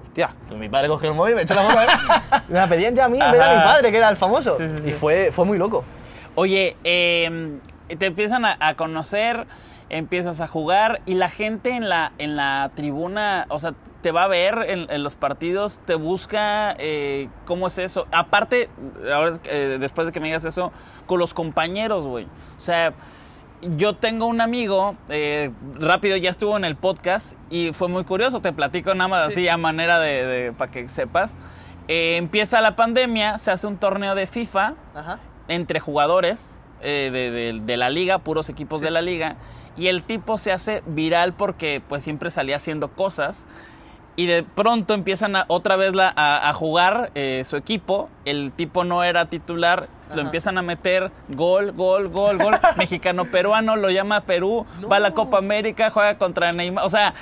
Hostia, 0.02 0.34
pues 0.48 0.58
mi 0.58 0.68
padre 0.68 0.88
cogió 0.88 1.10
el 1.10 1.16
móvil, 1.16 1.34
me 1.34 1.42
echó 1.42 1.54
la 1.54 1.62
foto 1.62 1.78
a 1.78 1.84
él. 1.84 1.90
Me 2.48 2.54
la 2.54 2.68
pedían 2.68 2.94
ya 2.94 3.06
a 3.06 3.08
mí 3.08 3.18
en 3.20 3.30
vez 3.30 3.40
de 3.40 3.44
a 3.46 3.56
mi 3.56 3.62
padre, 3.64 3.90
que 3.90 3.98
era 3.98 4.08
el 4.08 4.16
famoso. 4.16 4.56
Sí, 4.58 4.68
sí, 4.68 4.74
sí. 4.82 4.90
Y 4.90 4.92
fue, 4.92 5.30
fue 5.32 5.44
muy 5.44 5.58
loco. 5.58 5.84
Oye, 6.34 6.76
eh, 6.84 7.58
te 7.98 8.06
empiezan 8.06 8.44
a, 8.44 8.56
a 8.58 8.74
conocer, 8.74 9.46
empiezas 9.90 10.40
a 10.40 10.48
jugar 10.48 11.00
y 11.06 11.14
la 11.14 11.28
gente 11.28 11.70
en 11.70 11.88
la, 11.88 12.12
en 12.18 12.36
la 12.36 12.70
tribuna, 12.74 13.46
o 13.48 13.58
sea, 13.58 13.74
te 14.02 14.10
va 14.10 14.24
a 14.24 14.28
ver 14.28 14.64
en, 14.68 14.90
en 14.90 15.02
los 15.02 15.14
partidos, 15.14 15.78
te 15.86 15.94
busca, 15.94 16.74
eh, 16.78 17.28
¿cómo 17.46 17.68
es 17.68 17.78
eso? 17.78 18.06
Aparte, 18.10 18.68
ahora 19.14 19.38
eh, 19.44 19.76
después 19.80 20.06
de 20.06 20.12
que 20.12 20.20
me 20.20 20.26
digas 20.26 20.44
eso, 20.44 20.72
con 21.06 21.18
los 21.20 21.32
compañeros, 21.34 22.04
güey. 22.04 22.26
O 22.58 22.60
sea, 22.60 22.92
yo 23.62 23.94
tengo 23.94 24.26
un 24.26 24.40
amigo, 24.40 24.96
eh, 25.08 25.50
rápido 25.78 26.16
ya 26.16 26.30
estuvo 26.30 26.56
en 26.56 26.64
el 26.64 26.76
podcast 26.76 27.32
y 27.50 27.72
fue 27.72 27.88
muy 27.88 28.04
curioso, 28.04 28.40
te 28.40 28.52
platico 28.52 28.94
nada 28.94 29.08
más 29.08 29.26
así 29.26 29.48
a 29.48 29.56
manera 29.56 29.98
de, 30.00 30.26
de- 30.26 30.52
para 30.52 30.70
que 30.70 30.88
sepas. 30.88 31.36
Eh, 31.88 32.16
empieza 32.16 32.60
la 32.60 32.76
pandemia, 32.76 33.38
se 33.38 33.50
hace 33.50 33.66
un 33.66 33.76
torneo 33.76 34.14
de 34.14 34.26
FIFA 34.26 34.74
Ajá. 34.94 35.18
entre 35.48 35.80
jugadores 35.80 36.58
eh, 36.80 37.10
de, 37.12 37.30
de- 37.30 37.60
de 37.60 37.76
la 37.76 37.88
liga, 37.90 38.18
puros 38.18 38.48
equipos 38.48 38.80
de 38.80 38.90
la 38.90 39.00
liga, 39.00 39.36
y 39.76 39.86
el 39.86 40.02
tipo 40.02 40.38
se 40.38 40.52
hace 40.52 40.82
viral 40.86 41.32
porque 41.32 41.80
pues 41.88 42.02
siempre 42.02 42.30
salía 42.30 42.56
haciendo 42.56 42.88
cosas. 42.88 43.46
Y 44.14 44.26
de 44.26 44.42
pronto 44.42 44.92
empiezan 44.94 45.36
a- 45.36 45.44
otra 45.48 45.76
vez 45.76 45.94
la- 45.94 46.12
a, 46.14 46.48
a 46.48 46.52
jugar 46.52 47.10
eh, 47.14 47.42
su 47.46 47.56
equipo. 47.56 48.10
El 48.24 48.52
tipo 48.52 48.84
no 48.84 49.04
era 49.04 49.26
titular. 49.26 49.88
Lo 50.14 50.20
empiezan 50.20 50.58
a 50.58 50.62
meter 50.62 51.10
gol, 51.30 51.72
gol, 51.72 52.08
gol, 52.08 52.36
gol. 52.36 52.54
Mexicano-peruano, 52.76 53.76
lo 53.76 53.88
llama 53.90 54.16
a 54.16 54.20
Perú. 54.22 54.66
Va 54.90 54.96
a 54.96 55.00
la 55.00 55.12
Copa 55.12 55.38
América, 55.38 55.88
juega 55.90 56.18
contra 56.18 56.52
Neymar. 56.52 56.84
O 56.84 56.88
sea, 56.88 57.14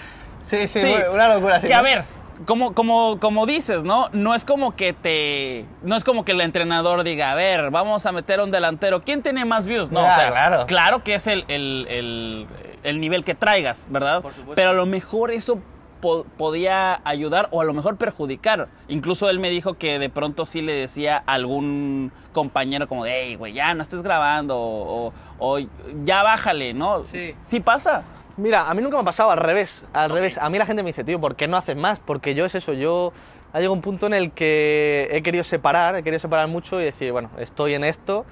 Sí, 0.43 0.67
sí, 0.69 0.81
Sí. 0.81 0.95
una 1.13 1.35
locura. 1.35 1.61
sí, 1.61 1.67
que 1.69 1.75
a 1.75 1.79
¿no? 1.79 1.83
ver, 1.85 2.05
como, 2.47 2.73
como, 2.75 3.19
como 3.21 3.45
dices, 3.47 3.85
¿no? 3.85 4.09
No 4.13 4.35
es 4.35 4.45
como 4.45 4.75
que 4.75 4.93
te. 4.95 5.67
No 5.83 5.95
es 5.97 6.03
como 6.03 6.25
que 6.25 6.33
el 6.33 6.41
entrenador 6.41 7.05
diga, 7.05 7.31
a 7.31 7.35
ver, 7.35 7.71
vamos 7.71 8.07
a 8.07 8.11
meter 8.13 8.41
a 8.41 8.45
un 8.45 8.51
delantero. 8.51 9.03
¿Quién 9.03 9.23
tiene 9.23 9.45
más 9.45 9.67
views? 9.67 9.93
No, 9.93 10.01
o 10.01 10.05
sea, 10.15 10.31
claro. 10.31 10.65
claro 10.67 11.05
que 11.05 11.15
es 11.15 11.27
el, 11.27 11.45
el- 11.49 11.87
el- 11.91 12.47
el 12.83 13.01
nivel 13.01 13.23
que 13.23 13.35
traigas, 13.35 13.87
¿verdad? 13.91 14.23
Por 14.23 14.33
supuesto. 14.33 14.55
Pero 14.57 14.71
a 14.71 14.73
lo 14.73 14.87
mejor 14.87 15.31
eso 15.31 15.61
po- 16.01 16.25
podía 16.37 17.01
ayudar 17.05 17.49
o 17.51 17.61
a 17.61 17.65
lo 17.65 17.73
mejor 17.73 17.97
perjudicar. 17.97 18.69
Incluso 18.89 19.29
él 19.31 19.39
me 19.39 19.51
dijo 19.51 19.75
que 19.75 19.99
de 19.99 20.09
pronto 20.09 20.45
sí 20.47 20.63
le 20.63 20.73
decía 20.75 21.23
a 21.27 21.35
algún 21.35 22.13
compañero 22.33 22.89
como 22.89 23.05
de, 23.05 23.13
hey, 23.15 23.35
güey, 23.37 23.53
ya 23.53 23.75
no 23.75 23.83
estés 23.83 24.03
grabando 24.03 24.57
o, 24.59 25.13
o 25.39 25.59
ya 26.05 26.23
bájale, 26.23 26.75
¿no? 26.75 27.05
Sí. 27.05 27.35
Sí 27.43 27.61
pasa. 27.61 28.03
Mira, 28.37 28.71
a 28.71 28.75
mí 28.75 28.81
nunca 28.83 28.97
me 28.97 29.03
ha 29.03 29.05
pasado 29.05 29.31
al 29.31 29.39
revés. 29.39 29.85
Al 29.93 30.11
revés, 30.11 30.39
a 30.39 30.49
mí 30.49 30.57
la 30.59 30.65
gente 30.67 30.83
me 30.83 30.89
dice, 30.91 31.05
tío, 31.05 31.21
¿por 31.21 31.37
qué 31.37 31.47
no 31.49 31.57
haces 31.57 31.77
más? 31.77 31.99
Porque 31.99 32.35
yo 32.35 32.45
es 32.47 32.55
eso, 32.55 32.73
yo 32.73 33.13
ha 33.53 33.59
llegado 33.59 33.75
un 33.75 33.83
punto 33.83 34.07
en 34.07 34.15
el 34.15 34.31
que 34.31 35.09
he 35.11 35.23
querido 35.23 35.45
separar, 35.45 35.97
he 35.97 36.03
querido 36.03 36.21
separar 36.21 36.47
mucho 36.49 36.81
y 36.81 36.85
decir, 36.85 37.13
bueno, 37.13 37.31
estoy 37.39 37.75
en 37.75 37.85
esto, 37.85 38.25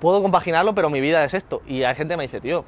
puedo 0.00 0.22
compaginarlo, 0.22 0.74
pero 0.74 0.88
mi 0.90 1.00
vida 1.00 1.24
es 1.24 1.34
esto. 1.34 1.62
Y 1.66 1.84
hay 1.84 1.94
gente 1.94 2.14
que 2.14 2.18
me 2.18 2.22
dice, 2.24 2.40
tío, 2.40 2.64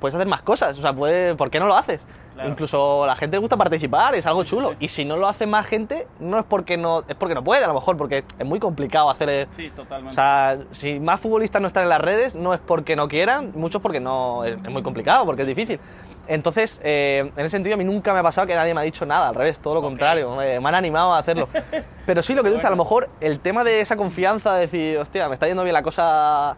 puedes 0.00 0.14
hacer 0.14 0.26
más 0.26 0.42
cosas, 0.42 0.76
o 0.78 0.80
sea, 0.82 0.92
puede- 0.92 1.34
¿por 1.36 1.50
qué 1.50 1.60
no 1.60 1.66
lo 1.66 1.76
haces? 1.76 2.04
Claro. 2.34 2.48
Incluso 2.50 3.04
a 3.04 3.06
la 3.08 3.16
gente 3.16 3.36
le 3.36 3.40
gusta 3.40 3.56
participar, 3.56 4.14
es 4.14 4.24
algo 4.26 4.44
chulo. 4.44 4.74
Y 4.80 4.88
si 4.88 5.04
no 5.04 5.16
lo 5.18 5.28
hace 5.28 5.46
más 5.46 5.66
gente, 5.66 6.06
no 6.20 6.38
es 6.38 6.44
porque 6.44 6.78
no, 6.78 7.04
es 7.06 7.14
porque 7.16 7.34
no 7.34 7.44
puede, 7.44 7.64
a 7.64 7.68
lo 7.68 7.74
mejor, 7.74 7.96
porque 7.98 8.24
es 8.38 8.46
muy 8.46 8.58
complicado 8.58 9.10
hacer 9.10 9.28
el- 9.28 9.48
Sí, 9.50 9.70
totalmente. 9.76 10.12
o 10.12 10.14
sea, 10.14 10.58
si 10.72 10.98
más 11.00 11.20
futbolistas 11.20 11.60
no 11.60 11.66
están 11.68 11.82
en 11.82 11.90
las 11.90 12.00
redes, 12.00 12.34
no 12.34 12.54
es 12.54 12.60
porque 12.60 12.96
no 12.96 13.08
quieran, 13.08 13.52
muchos 13.54 13.82
porque 13.82 14.00
no 14.00 14.44
es, 14.44 14.54
es 14.54 14.70
muy 14.70 14.82
complicado, 14.82 15.26
porque 15.26 15.42
es 15.42 15.48
difícil. 15.48 15.78
Entonces, 16.28 16.80
eh, 16.84 17.30
en 17.36 17.40
ese 17.44 17.50
sentido, 17.50 17.74
a 17.74 17.76
mí 17.76 17.84
nunca 17.84 18.12
me 18.14 18.20
ha 18.20 18.22
pasado 18.22 18.46
que 18.46 18.54
nadie 18.54 18.72
me 18.72 18.80
ha 18.80 18.84
dicho 18.84 19.04
nada, 19.04 19.28
al 19.30 19.34
revés, 19.34 19.58
todo 19.58 19.74
lo 19.74 19.82
contrario, 19.82 20.34
me, 20.36 20.60
me 20.60 20.68
han 20.68 20.74
animado 20.76 21.12
a 21.12 21.18
hacerlo. 21.18 21.48
Pero 22.06 22.22
sí, 22.22 22.34
lo 22.34 22.42
que 22.44 22.50
dices, 22.50 22.64
a 22.64 22.70
lo 22.70 22.76
mejor 22.76 23.10
el 23.20 23.40
tema 23.40 23.64
de 23.64 23.80
esa 23.80 23.96
confianza, 23.96 24.54
de 24.54 24.60
decir, 24.60 24.98
hostia, 24.98 25.28
me 25.28 25.34
está 25.34 25.48
yendo 25.48 25.64
bien 25.64 25.74
la 25.74 25.82
cosa 25.82 26.56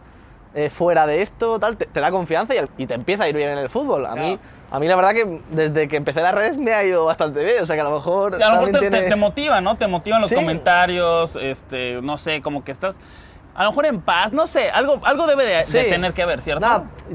eh, 0.55 0.69
fuera 0.69 1.07
de 1.07 1.21
esto, 1.21 1.59
tal, 1.59 1.77
te, 1.77 1.85
te 1.85 1.99
da 1.99 2.11
confianza 2.11 2.53
y, 2.53 2.57
el- 2.57 2.69
y 2.77 2.85
te 2.85 2.93
empieza 2.93 3.23
a 3.23 3.27
ir 3.29 3.35
bien 3.35 3.49
en 3.49 3.57
el 3.57 3.69
fútbol. 3.69 4.05
A 4.05 4.15
mí, 4.15 4.37
a 4.71 4.79
mí 4.79 4.87
la 4.87 4.95
verdad 4.95 5.11
que 5.13 5.41
desde 5.51 5.87
que 5.87 5.97
empecé 5.97 6.21
las 6.21 6.33
redes 6.35 6.57
me 6.57 6.73
ha 6.73 6.83
ido 6.83 7.05
bastante 7.05 7.43
bien, 7.43 7.61
o 7.63 7.65
sea 7.65 7.75
que 7.75 7.81
a 7.81 7.85
lo 7.85 7.91
mejor... 7.91 8.35
Sí, 8.37 8.43
a 8.43 8.49
lo 8.49 8.55
mejor 8.57 8.71
te, 8.71 8.79
tiene- 8.79 9.01
te 9.09 9.15
motiva, 9.15 9.61
¿no? 9.61 9.75
Te 9.75 9.87
motivan 9.87 10.21
los 10.21 10.29
Sí. 10.29 10.35
comentarios, 10.35 11.35
este, 11.41 12.01
no 12.01 12.17
sé, 12.17 12.41
como 12.41 12.63
que 12.63 12.71
estás 12.71 12.99
a 13.55 13.63
lo 13.65 13.69
mejor 13.69 13.85
en 13.85 14.01
paz, 14.01 14.33
no 14.33 14.47
sé, 14.47 14.71
algo, 14.71 14.99
algo 15.03 15.27
debe 15.27 15.45
de, 15.45 15.55
de 15.57 15.65
Sí. 15.65 15.77
tener 15.89 16.13
que 16.13 16.25
ver, 16.25 16.41
¿cierto? 16.41 16.65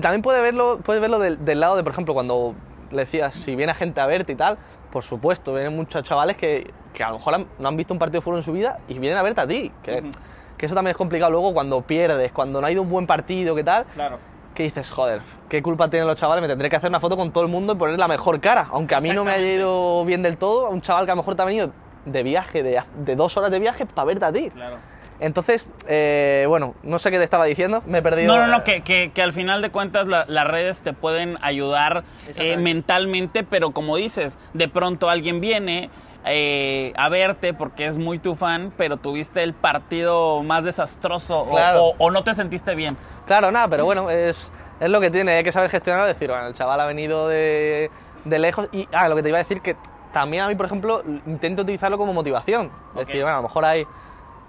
También 0.01 0.23
puede 0.23 0.41
verlo, 0.41 0.79
puedes 0.85 1.01
verlo 1.01 1.19
del, 1.19 1.45
del 1.45 1.59
lado 1.59 1.75
de, 1.77 1.83
por 1.83 1.93
ejemplo, 1.93 2.15
cuando 2.15 2.55
le 2.93 2.99
decías, 2.99 3.35
si 3.35 3.57
viene 3.57 3.75
gente 3.75 4.01
a 4.01 4.07
verte 4.07 4.33
y 4.33 4.37
tal, 4.37 4.57
por 4.93 5.03
supuesto, 5.03 5.53
vienen 5.53 5.75
muchos 5.75 6.03
chavales 6.05 6.37
que, 6.37 6.71
que 6.95 7.03
a 7.03 7.11
lo 7.11 7.19
mejor 7.19 7.35
han- 7.35 7.47
no 7.59 7.69
han 7.69 7.77
visto 7.77 7.93
un 7.93 7.99
partido 7.99 8.21
de 8.21 8.25
fútbol 8.25 8.39
en 8.39 8.45
su 8.45 8.53
vida 8.53 8.79
y 8.89 8.99
vienen 9.01 9.19
a 9.19 9.23
verte 9.23 9.41
a 9.41 9.47
ti. 9.49 9.73
Que, 9.83 9.99
Ujú. 9.99 10.11
Que 10.59 10.67
eso 10.67 10.75
también 10.75 10.91
es 10.91 10.97
complicado 10.97 11.31
luego 11.31 11.55
cuando 11.55 11.81
pierdes, 11.83 12.33
cuando 12.33 12.61
no 12.61 12.67
ha 12.67 12.71
ido 12.73 12.83
un 12.83 12.91
buen 12.91 13.07
partido, 13.07 13.55
¿qué 13.55 13.65
tal? 13.65 13.85
Claro. 13.95 14.19
Que 14.55 14.65
dices, 14.65 14.91
joder, 14.91 15.21
¿qué 15.49 15.63
culpa 15.63 15.89
tienen 15.89 16.09
los 16.09 16.17
chavales? 16.19 16.43
Me 16.43 16.49
tendré 16.49 16.69
que 16.69 16.75
hacer 16.77 16.91
una 16.91 16.99
foto 17.01 17.17
con 17.17 17.31
todo 17.31 17.45
el 17.45 17.51
mundo 17.51 17.75
y 17.75 17.77
poner 17.77 17.97
la 17.99 18.09
mejor 18.09 18.41
cara. 18.41 18.67
Aunque 18.73 18.95
a 18.97 19.01
mí 19.01 19.11
no 19.11 19.25
me 19.25 19.31
haya 19.33 19.47
ido 19.53 20.05
bien 20.05 20.23
del 20.23 20.37
todo, 20.37 20.67
a 20.67 20.71
un 20.71 20.81
chaval 20.81 21.05
que 21.05 21.13
a 21.13 21.15
lo 21.15 21.23
mejor 21.23 21.37
te 21.37 21.43
ha 21.43 21.45
venido 21.45 21.71
de 22.05 22.23
viaje, 22.25 22.63
de, 22.65 22.83
de 22.97 23.17
dos 23.17 23.37
horas 23.37 23.51
de 23.53 23.61
viaje, 23.61 23.87
para 23.87 24.07
verte 24.07 24.25
a 24.25 24.33
ti. 24.33 24.51
Claro. 24.51 24.77
Entonces, 25.21 25.69
eh, 25.89 26.45
bueno, 26.49 26.75
no 26.85 26.99
sé 27.01 27.11
qué 27.11 27.19
te 27.19 27.25
estaba 27.25 27.45
diciendo, 27.45 27.83
me 27.87 27.99
he 27.99 28.03
perdido. 28.03 28.35
No, 28.37 28.41
no, 28.47 28.47
no, 28.47 28.63
que, 28.65 28.83
que- 28.83 29.11
que 29.13 29.21
al 29.23 29.33
final 29.33 29.63
de 29.63 29.71
cuentas 29.71 30.07
la- 30.09 30.25
las 30.29 30.47
redes 30.47 30.81
te 30.81 30.93
pueden 30.93 31.39
ayudar 31.41 32.05
eh, 32.37 32.57
mentalmente, 32.57 33.43
pero 33.45 33.73
como 33.73 33.97
dices, 33.97 34.39
de 34.55 34.69
pronto 34.69 35.09
alguien 35.11 35.41
viene 35.41 35.91
eh, 36.25 36.93
a 36.97 37.09
verte 37.09 37.55
porque 37.55 37.87
es 37.87 37.97
muy 37.97 38.19
tu 38.19 38.35
fan, 38.35 38.73
pero 38.77 38.97
tuviste 38.97 39.43
el 39.43 39.55
partido 39.55 40.43
más 40.43 40.65
desastroso 40.65 41.41
o- 41.41 41.51
Claro. 41.51 41.85
o, 41.85 41.95
o 41.99 42.11
no 42.11 42.23
te 42.25 42.35
sentiste 42.35 42.75
bien. 42.75 42.97
Claro, 43.27 43.51
nada, 43.51 43.69
pero 43.69 43.85
bueno, 43.85 44.11
es, 44.11 44.51
es 44.81 44.91
lo 44.91 45.01
que 45.01 45.11
tiene, 45.11 45.33
hay 45.33 45.45
que 45.45 45.53
saber 45.53 45.71
gestionarlo, 45.71 46.07
decir, 46.07 46.29
bueno, 46.31 46.47
el 46.47 46.55
chaval 46.55 46.81
ha 46.81 46.87
venido 46.87 47.29
de, 47.29 47.91
de 48.25 48.39
lejos 48.39 48.69
y, 48.73 48.89
ah, 48.93 49.09
lo 49.09 49.17
que 49.17 49.23
te 49.23 49.29
iba 49.29 49.39
a 49.39 49.43
decir 49.43 49.61
que 49.61 49.77
también 50.13 50.43
a 50.43 50.49
mí, 50.49 50.55
por 50.57 50.67
ejemplo, 50.67 51.03
intento 51.27 51.63
utilizarlo 51.63 51.99
como 51.99 52.13
motivación. 52.13 52.71
Ok. 52.95 53.07
Decir, 53.07 53.23
bueno, 53.23 53.35
a 53.39 53.43
lo 53.43 53.49
mejor 53.49 53.65
hay, 53.67 53.87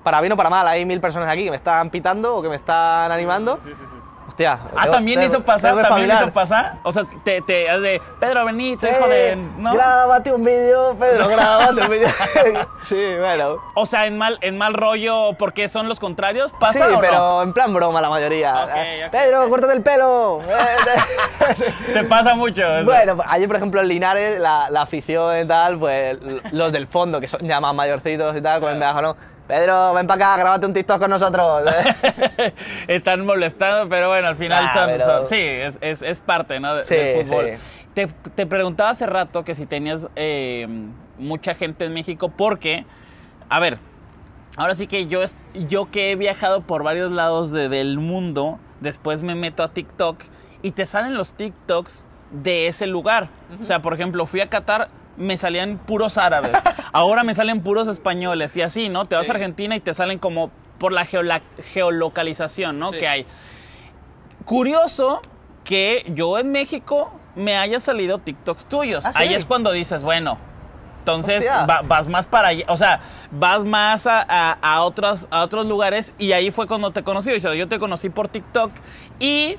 para 0.04 0.22
bien 0.22 0.32
o 0.34 0.38
para 0.38 0.50
mal, 0.50 0.68
hay 0.68 0.86
mil 0.86 1.02
personas 1.02 1.28
aquí 1.30 1.44
que 1.44 1.52
me 1.52 1.58
están 1.58 1.90
pitando 1.90 2.36
o 2.38 2.42
que 2.42 2.48
me 2.50 2.56
están 2.56 3.12
animando. 3.12 3.60
Hostia. 4.30 4.60
Ah, 4.78 4.92
también 4.92 5.24
hizo 5.24 5.44
pasar, 5.44 5.76
también 5.82 6.12
hizo 6.16 6.30
pasar. 6.30 6.74
O 6.84 6.94
sea, 6.94 7.04
te, 7.24 7.42
te 7.42 7.80
de 7.80 8.00
Pedro 8.20 8.46
Benito, 8.46 8.86
Sí, 8.86 8.94
hijo 8.94 9.10
de. 9.10 9.36
¿no? 9.36 9.74
Grábate 9.74 10.32
un 10.32 10.44
vídeo, 10.44 10.96
Pedro, 11.00 11.28
grábate 11.30 11.82
un 11.82 11.90
vídeo. 11.90 12.10
sí, 12.84 13.16
bueno. 13.18 13.56
O 13.74 13.88
sea, 13.88 14.06
en 14.06 14.20
mal, 14.20 14.38
en 14.42 14.56
mal 14.56 14.76
rollo 14.76 15.34
porque 15.34 15.68
son 15.68 15.90
los 15.90 16.00
contrarios. 16.00 16.52
¿Pasa 16.60 16.78
sí, 16.78 16.86
o 16.86 16.92
no? 16.92 17.00
pero 17.00 17.42
en 17.42 17.54
plan 17.54 17.74
broma 17.74 18.02
la 18.02 18.10
mayoría. 18.12 19.10
Pedro, 19.12 19.50
córtate 19.50 19.74
el 19.74 19.82
pelo. 19.82 20.42
Te 21.94 22.04
pasa 22.04 22.36
mucho. 22.36 22.62
eso. 22.62 22.86
Bueno, 22.86 23.16
pues, 23.16 23.28
ayer 23.32 23.48
por 23.48 23.58
ejemplo 23.58 23.82
en 23.82 23.88
Linares, 23.88 24.40
la, 24.40 24.70
la 24.70 24.84
afición 24.84 25.44
y 25.44 25.48
tal, 25.48 25.80
pues 25.80 26.20
los 26.52 26.72
del 26.72 26.86
fondo, 26.86 27.20
que 27.20 27.28
son 27.28 27.42
ya 27.42 27.60
más 27.60 27.74
mayorcitos 27.74 28.38
y 28.38 28.42
tal, 28.42 28.62
con 28.62 28.70
el 28.70 28.78
megáfono, 28.78 29.16
Pedro, 29.50 29.96
ven 29.96 30.06
para 30.06 30.28
acá, 30.28 30.38
grábate 30.42 30.68
un 30.68 30.74
TikTok 30.74 31.00
con 31.00 31.10
nosotros. 31.10 31.64
Están 32.88 33.26
molestando, 33.26 33.90
pero 33.90 34.08
bueno, 34.08 34.28
al 34.28 34.36
final 34.36 34.66
Ah, 34.70 34.74
son, 34.76 34.86
pero- 34.86 35.06
son- 35.06 35.26
Sí, 35.26 35.40
es, 35.40 35.76
es- 35.82 36.02
es 36.04 36.20
parte 36.20 36.60
¿no? 36.60 36.76
de- 36.76 36.84
Sí, 36.84 36.94
del 36.94 37.26
fútbol. 37.26 37.46
sí. 37.56 37.60
Te, 37.96 38.06
te 38.36 38.46
preguntaba 38.46 38.92
hace 38.92 39.08
rato 39.08 39.44
que 39.44 39.56
si 39.56 39.66
tenías 39.66 40.08
eh, 40.16 40.68
mucha 41.18 41.56
gente 41.56 41.86
en 41.86 41.94
México, 41.96 42.30
porque, 42.30 42.86
a 43.50 43.60
ver, 43.60 43.80
ahora 44.56 44.76
sí 44.76 44.86
que 44.86 45.08
yo, 45.08 45.22
yo 45.68 45.90
que 45.90 46.12
he 46.12 46.16
viajado 46.16 46.62
por 46.62 46.84
varios 46.84 47.12
lados 47.12 47.52
de- 47.52 47.70
del 47.70 47.98
mundo, 47.98 48.60
después 48.82 49.24
me 49.24 49.34
meto 49.34 49.64
a 49.64 49.70
TikTok 49.70 50.22
y 50.62 50.72
te 50.74 50.86
salen 50.86 51.16
los 51.16 51.34
TikToks 51.34 52.06
de 52.30 52.68
ese 52.68 52.86
lugar. 52.86 53.30
O 53.60 53.64
sea, 53.64 53.82
por 53.82 53.96
ejemplo, 53.96 54.28
fui 54.28 54.42
a 54.42 54.48
Qatar, 54.48 54.90
me 55.20 55.38
salían 55.38 55.78
puros 55.78 56.18
árabes. 56.18 56.54
Ahora 56.92 57.24
me 57.24 57.36
salen 57.36 57.62
puros 57.62 57.88
españoles 57.88 58.58
y 58.58 58.64
así, 58.64 58.90
¿no? 58.90 59.06
Te 59.06 59.16
vas 59.16 59.26
Sí. 59.26 59.32
a 59.32 59.36
Argentina 59.36 59.76
y 59.76 59.80
te 59.80 59.94
salen 59.94 60.18
como 60.18 60.50
por 60.80 60.92
la 60.92 61.06
geola- 61.06 61.42
geolocalización, 61.62 62.80
¿no? 62.80 62.92
Sí. 62.92 62.98
Que 62.98 63.08
hay. 63.08 63.26
Curioso 64.46 65.22
que 65.64 66.06
yo 66.16 66.40
en 66.40 66.52
México 66.52 67.12
me 67.36 67.58
haya 67.58 67.80
salido 67.80 68.18
TikToks 68.20 68.66
tuyos. 68.66 69.06
¿Ah, 69.06 69.14
sí? 69.14 69.20
Ahí 69.20 69.34
es 69.34 69.46
cuando 69.46 69.72
dices, 69.72 70.02
bueno, 70.02 70.38
entonces 71.00 71.46
va- 71.46 71.82
vas 71.84 72.08
más 72.08 72.26
para 72.26 72.50
allá, 72.50 72.66
o 72.68 72.78
sea, 72.78 73.02
vas 73.32 73.64
más 73.64 74.08
a, 74.08 74.22
a- 74.22 74.58
a 74.62 74.82
otros, 74.84 75.28
a 75.32 75.42
otros 75.44 75.66
lugares 75.68 76.14
y 76.18 76.32
ahí 76.32 76.50
fue 76.52 76.68
cuando 76.68 76.92
te 76.92 77.04
conocí. 77.04 77.32
O 77.32 77.40
sea, 77.40 77.54
yo 77.54 77.68
te 77.68 77.78
conocí 77.80 78.10
por 78.10 78.28
TikTok 78.30 78.72
y 79.20 79.58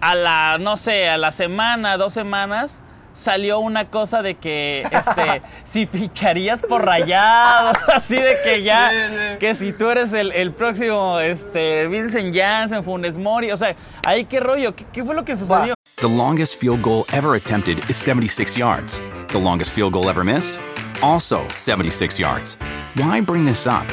a 0.00 0.14
la, 0.14 0.58
no 0.60 0.76
sé, 0.76 1.08
a 1.08 1.16
la 1.16 1.32
semana, 1.32 1.96
dos 1.96 2.12
semanas, 2.12 2.82
salió 3.16 3.58
una 3.60 3.88
cosa 3.90 4.22
de 4.22 4.34
que, 4.36 4.82
este, 4.82 5.42
si 5.64 5.86
ficharías 5.86 6.60
por 6.62 6.84
rayado, 6.84 7.72
así 7.94 8.14
de 8.16 8.36
que 8.44 8.62
ya, 8.62 8.90
Sí, 8.90 8.96
sí. 9.10 9.38
que 9.38 9.54
si 9.54 9.72
tú 9.72 9.88
eres 9.90 10.12
el, 10.12 10.32
el 10.32 10.52
próximo, 10.52 11.18
este, 11.20 11.86
Vincent 11.88 12.34
Janssen, 12.34 12.84
Funes 12.84 13.16
Mori, 13.18 13.50
o 13.50 13.56
sea, 13.56 13.74
ahí 14.04 14.26
qué 14.26 14.40
rollo, 14.40 14.74
qué, 14.76 14.84
qué 14.92 15.04
fue 15.04 15.14
lo 15.14 15.24
que 15.24 15.36
sucedió. 15.36 15.74
The 16.00 16.08
longest 16.08 16.56
field 16.60 16.82
goal 16.82 17.04
ever 17.12 17.34
attempted 17.36 17.78
is 17.88 17.96
76 17.96 18.56
yards. 18.56 19.00
The 19.28 19.38
longest 19.38 19.72
field 19.72 19.94
goal 19.94 20.08
ever 20.10 20.22
missed? 20.24 20.60
Also 21.02 21.40
76 21.48 22.18
yards. 22.18 22.56
Why 22.96 23.20
bring 23.22 23.44
this 23.46 23.66
up? 23.66 23.86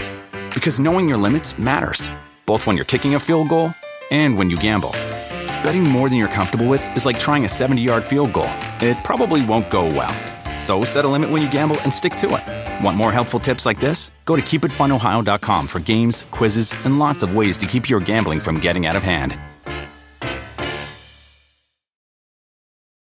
Because 0.54 0.80
knowing 0.82 1.08
your 1.10 1.18
limits 1.18 1.58
matters, 1.58 2.10
both 2.46 2.68
when 2.68 2.76
you're 2.76 2.86
kicking 2.86 3.16
a 3.16 3.20
field 3.20 3.50
goal 3.50 3.74
and 4.12 4.38
when 4.38 4.50
you 4.50 4.58
gamble. 4.58 4.92
Betting 5.64 5.84
more 5.84 6.10
than 6.10 6.18
you're 6.18 6.28
comfortable 6.28 6.68
with 6.68 6.86
is 6.96 7.06
like 7.06 7.18
trying 7.18 7.46
a 7.46 7.50
70 7.50 7.82
yard 7.82 8.04
field 8.04 8.34
goal. 8.34 8.50
It 8.82 8.98
probably 9.04 9.46
won't 9.46 9.70
go 9.70 9.86
well. 9.86 10.14
So 10.60 10.84
set 10.84 11.06
a 11.06 11.08
limit 11.08 11.30
when 11.30 11.42
you 11.42 11.50
gamble 11.50 11.80
and 11.82 11.94
stick 11.94 12.16
to 12.18 12.36
it. 12.36 12.84
Want 12.84 12.98
more 12.98 13.12
helpful 13.12 13.40
tips 13.40 13.66
like 13.66 13.80
this? 13.80 14.12
Go 14.26 14.36
to 14.36 14.42
keepitfunohio.com 14.42 15.68
for 15.68 15.80
games, 15.80 16.26
quizzes, 16.32 16.74
and 16.86 17.00
lots 17.00 17.24
of 17.24 17.36
ways 17.36 17.58
to 17.58 17.66
keep 17.66 17.90
your 17.90 18.00
gambling 18.00 18.40
from 18.40 18.60
getting 18.60 18.86
out 18.86 18.96
of 18.96 19.04
hand. 19.04 19.38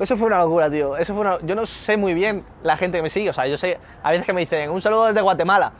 Eso 0.00 0.16
fue 0.16 0.28
una 0.28 0.38
locura, 0.38 0.70
tío. 0.70 0.96
Eso 0.96 1.14
fue 1.14 1.20
una... 1.20 1.38
Yo 1.42 1.54
no 1.54 1.66
sé 1.66 1.96
muy 1.96 2.14
bien 2.14 2.44
la 2.62 2.76
gente 2.76 2.98
que 2.98 3.02
me 3.02 3.10
sigue. 3.10 3.30
O 3.30 3.32
sea, 3.32 3.46
yo 3.46 3.56
sé, 3.58 3.78
a 4.02 4.10
veces 4.10 4.24
que 4.24 4.32
me 4.32 4.40
dicen 4.40 4.70
un 4.70 4.80
saludo 4.80 5.06
desde 5.06 5.20
Guatemala. 5.20 5.72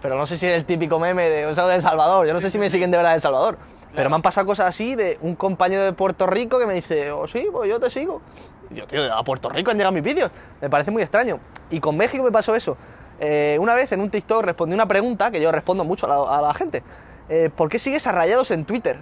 Pero 0.00 0.16
no 0.16 0.24
sé 0.24 0.38
si 0.38 0.46
es 0.46 0.52
el 0.52 0.64
típico 0.64 0.98
meme 0.98 1.28
de 1.28 1.46
un 1.46 1.54
saludo 1.54 1.70
de 1.70 1.76
El 1.76 1.82
Salvador. 1.82 2.26
Yo 2.26 2.32
no 2.32 2.40
sé 2.40 2.50
si 2.50 2.58
me 2.58 2.70
siguen 2.70 2.90
de 2.90 2.96
verdad 2.96 3.10
de 3.10 3.16
El 3.16 3.22
Salvador. 3.22 3.58
Pero 3.94 4.08
me 4.08 4.16
han 4.16 4.22
pasado 4.22 4.46
cosas 4.46 4.66
así 4.66 4.94
de 4.94 5.18
un 5.20 5.34
compañero 5.34 5.82
de 5.82 5.92
Puerto 5.92 6.26
Rico 6.26 6.58
que 6.58 6.66
me 6.66 6.74
dice, 6.74 7.10
oh 7.10 7.26
sí, 7.26 7.48
pues 7.52 7.68
yo 7.68 7.78
te 7.78 7.90
sigo. 7.90 8.22
Y 8.70 8.76
yo, 8.76 8.86
tío, 8.86 9.12
a 9.12 9.22
Puerto 9.24 9.50
Rico 9.50 9.70
han 9.70 9.76
llegado 9.76 9.92
mis 9.92 10.04
vídeos. 10.04 10.30
Me 10.60 10.70
parece 10.70 10.90
muy 10.90 11.02
extraño. 11.02 11.38
Y 11.70 11.80
con 11.80 11.96
México 11.96 12.24
me 12.24 12.32
pasó 12.32 12.54
eso. 12.54 12.76
Eh, 13.18 13.58
una 13.60 13.74
vez 13.74 13.92
en 13.92 14.00
un 14.00 14.08
TikTok 14.08 14.42
respondí 14.44 14.74
una 14.74 14.86
pregunta 14.86 15.30
que 15.30 15.40
yo 15.40 15.52
respondo 15.52 15.84
mucho 15.84 16.06
a 16.06 16.08
la, 16.08 16.38
a 16.38 16.40
la 16.40 16.54
gente. 16.54 16.82
Eh, 17.28 17.50
¿Por 17.54 17.68
qué 17.68 17.78
sigues 17.78 18.06
a 18.06 18.12
Rayados 18.12 18.50
en 18.52 18.64
Twitter? 18.64 19.00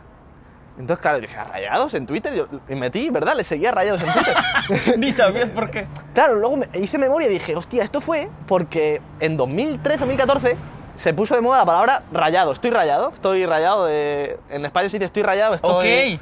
Entonces, 0.78 1.02
claro, 1.02 1.20
dije, 1.20 1.36
¿a 1.36 1.44
Rayados 1.44 1.92
en 1.94 2.06
Twitter? 2.06 2.34
Yo 2.34 2.46
me 2.68 2.76
metí, 2.76 3.10
¿verdad? 3.10 3.34
Le 3.36 3.44
seguía 3.44 3.72
Rayados 3.72 4.00
en 4.02 4.12
Twitter. 4.12 4.36
Ni 4.98 5.12
sabías 5.12 5.50
por 5.50 5.70
qué. 5.70 5.86
Claro, 6.14 6.36
luego 6.36 6.56
me 6.56 6.68
hice 6.74 6.98
memoria 6.98 7.28
y 7.28 7.32
dije, 7.32 7.56
hostia, 7.56 7.82
esto 7.82 8.00
fue 8.00 8.28
porque 8.46 9.00
en 9.18 9.36
2013-2014 9.36 10.56
se 10.96 11.14
puso 11.14 11.34
de 11.34 11.40
moda 11.40 11.58
la 11.58 11.64
palabra 11.64 12.02
rayado. 12.12 12.52
Estoy 12.52 12.70
rayado, 12.70 13.10
estoy 13.12 13.44
rayado 13.46 13.86
de... 13.86 14.38
En 14.50 14.64
España 14.64 14.88
se 14.88 14.98
dice 14.98 15.06
estoy 15.06 15.22
rayado, 15.22 15.54
estoy... 15.54 16.16
Ok. 16.16 16.20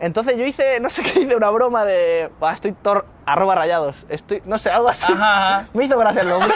Entonces 0.00 0.36
yo 0.38 0.44
hice, 0.46 0.80
no 0.80 0.88
sé 0.90 1.02
qué, 1.02 1.20
hice 1.20 1.36
una 1.36 1.50
broma 1.50 1.84
de... 1.84 2.30
"Buah, 2.40 2.52
estoy 2.54 2.72
tor... 2.72 3.04
arroba 3.26 3.54
rayados. 3.54 4.06
Estoy, 4.08 4.42
no 4.46 4.56
sé, 4.58 4.70
algo 4.70 4.88
así. 4.88 5.12
Ajá, 5.12 5.56
ajá. 5.58 5.68
Me 5.74 5.84
hizo 5.84 5.98
gracia 5.98 6.22
el 6.22 6.28
nombre. 6.30 6.54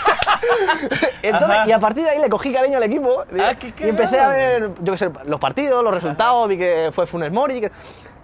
Entonces, 1.22 1.50
Ajá. 1.58 1.68
y 1.68 1.72
a 1.72 1.78
partir 1.78 2.04
de 2.04 2.10
ahí 2.10 2.18
le 2.20 2.28
cogí 2.28 2.52
cariño 2.52 2.76
al 2.78 2.82
equipo. 2.84 3.24
Ah, 3.40 3.54
qué 3.54 3.72
y 3.84 3.88
empecé 3.88 4.18
a 4.18 4.28
ver, 4.28 4.70
yo 4.80 4.92
qué 4.92 4.98
sé, 4.98 5.10
los 5.26 5.40
partidos, 5.40 5.82
los 5.84 5.92
resultados, 5.94 6.48
vi 6.48 6.58
que 6.58 6.90
fue 6.94 7.06
Funes 7.06 7.30
Mori. 7.32 7.60
que- 7.62 7.72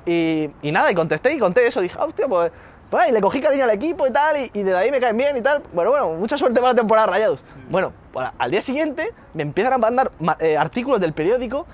y, 0.06 0.50
y 0.62 0.72
nada, 0.72 0.90
y 0.90 0.94
contesté 0.94 1.32
y 1.34 1.38
conté 1.38 1.66
eso. 1.66 1.80
Dije, 1.80 1.96
ah, 2.00 2.04
hostia, 2.06 2.26
pues, 2.26 2.50
pues 2.90 3.08
y 3.08 3.12
le 3.12 3.20
cogí 3.20 3.40
cariño 3.40 3.64
al 3.64 3.70
equipo 3.70 4.06
y 4.06 4.10
tal, 4.12 4.36
y, 4.38 4.50
y 4.54 4.62
desde 4.62 4.78
ahí 4.78 4.90
me 4.90 5.00
caen 5.00 5.16
bien 5.16 5.36
y 5.36 5.42
tal. 5.42 5.62
Bueno, 5.72 5.90
bueno, 5.90 6.12
mucha 6.14 6.36
suerte 6.38 6.60
para 6.60 6.72
la 6.72 6.76
temporada 6.78 7.06
Rayados. 7.06 7.44
Bueno, 7.68 7.92
al 8.38 8.50
día 8.50 8.60
siguiente 8.60 9.12
me 9.34 9.42
empiezan 9.42 9.74
a 9.74 9.78
mandar 9.78 10.10
ma- 10.18 10.36
eh, 10.40 10.56
artículos 10.56 11.00
del 11.00 11.12
periódico, 11.12 11.66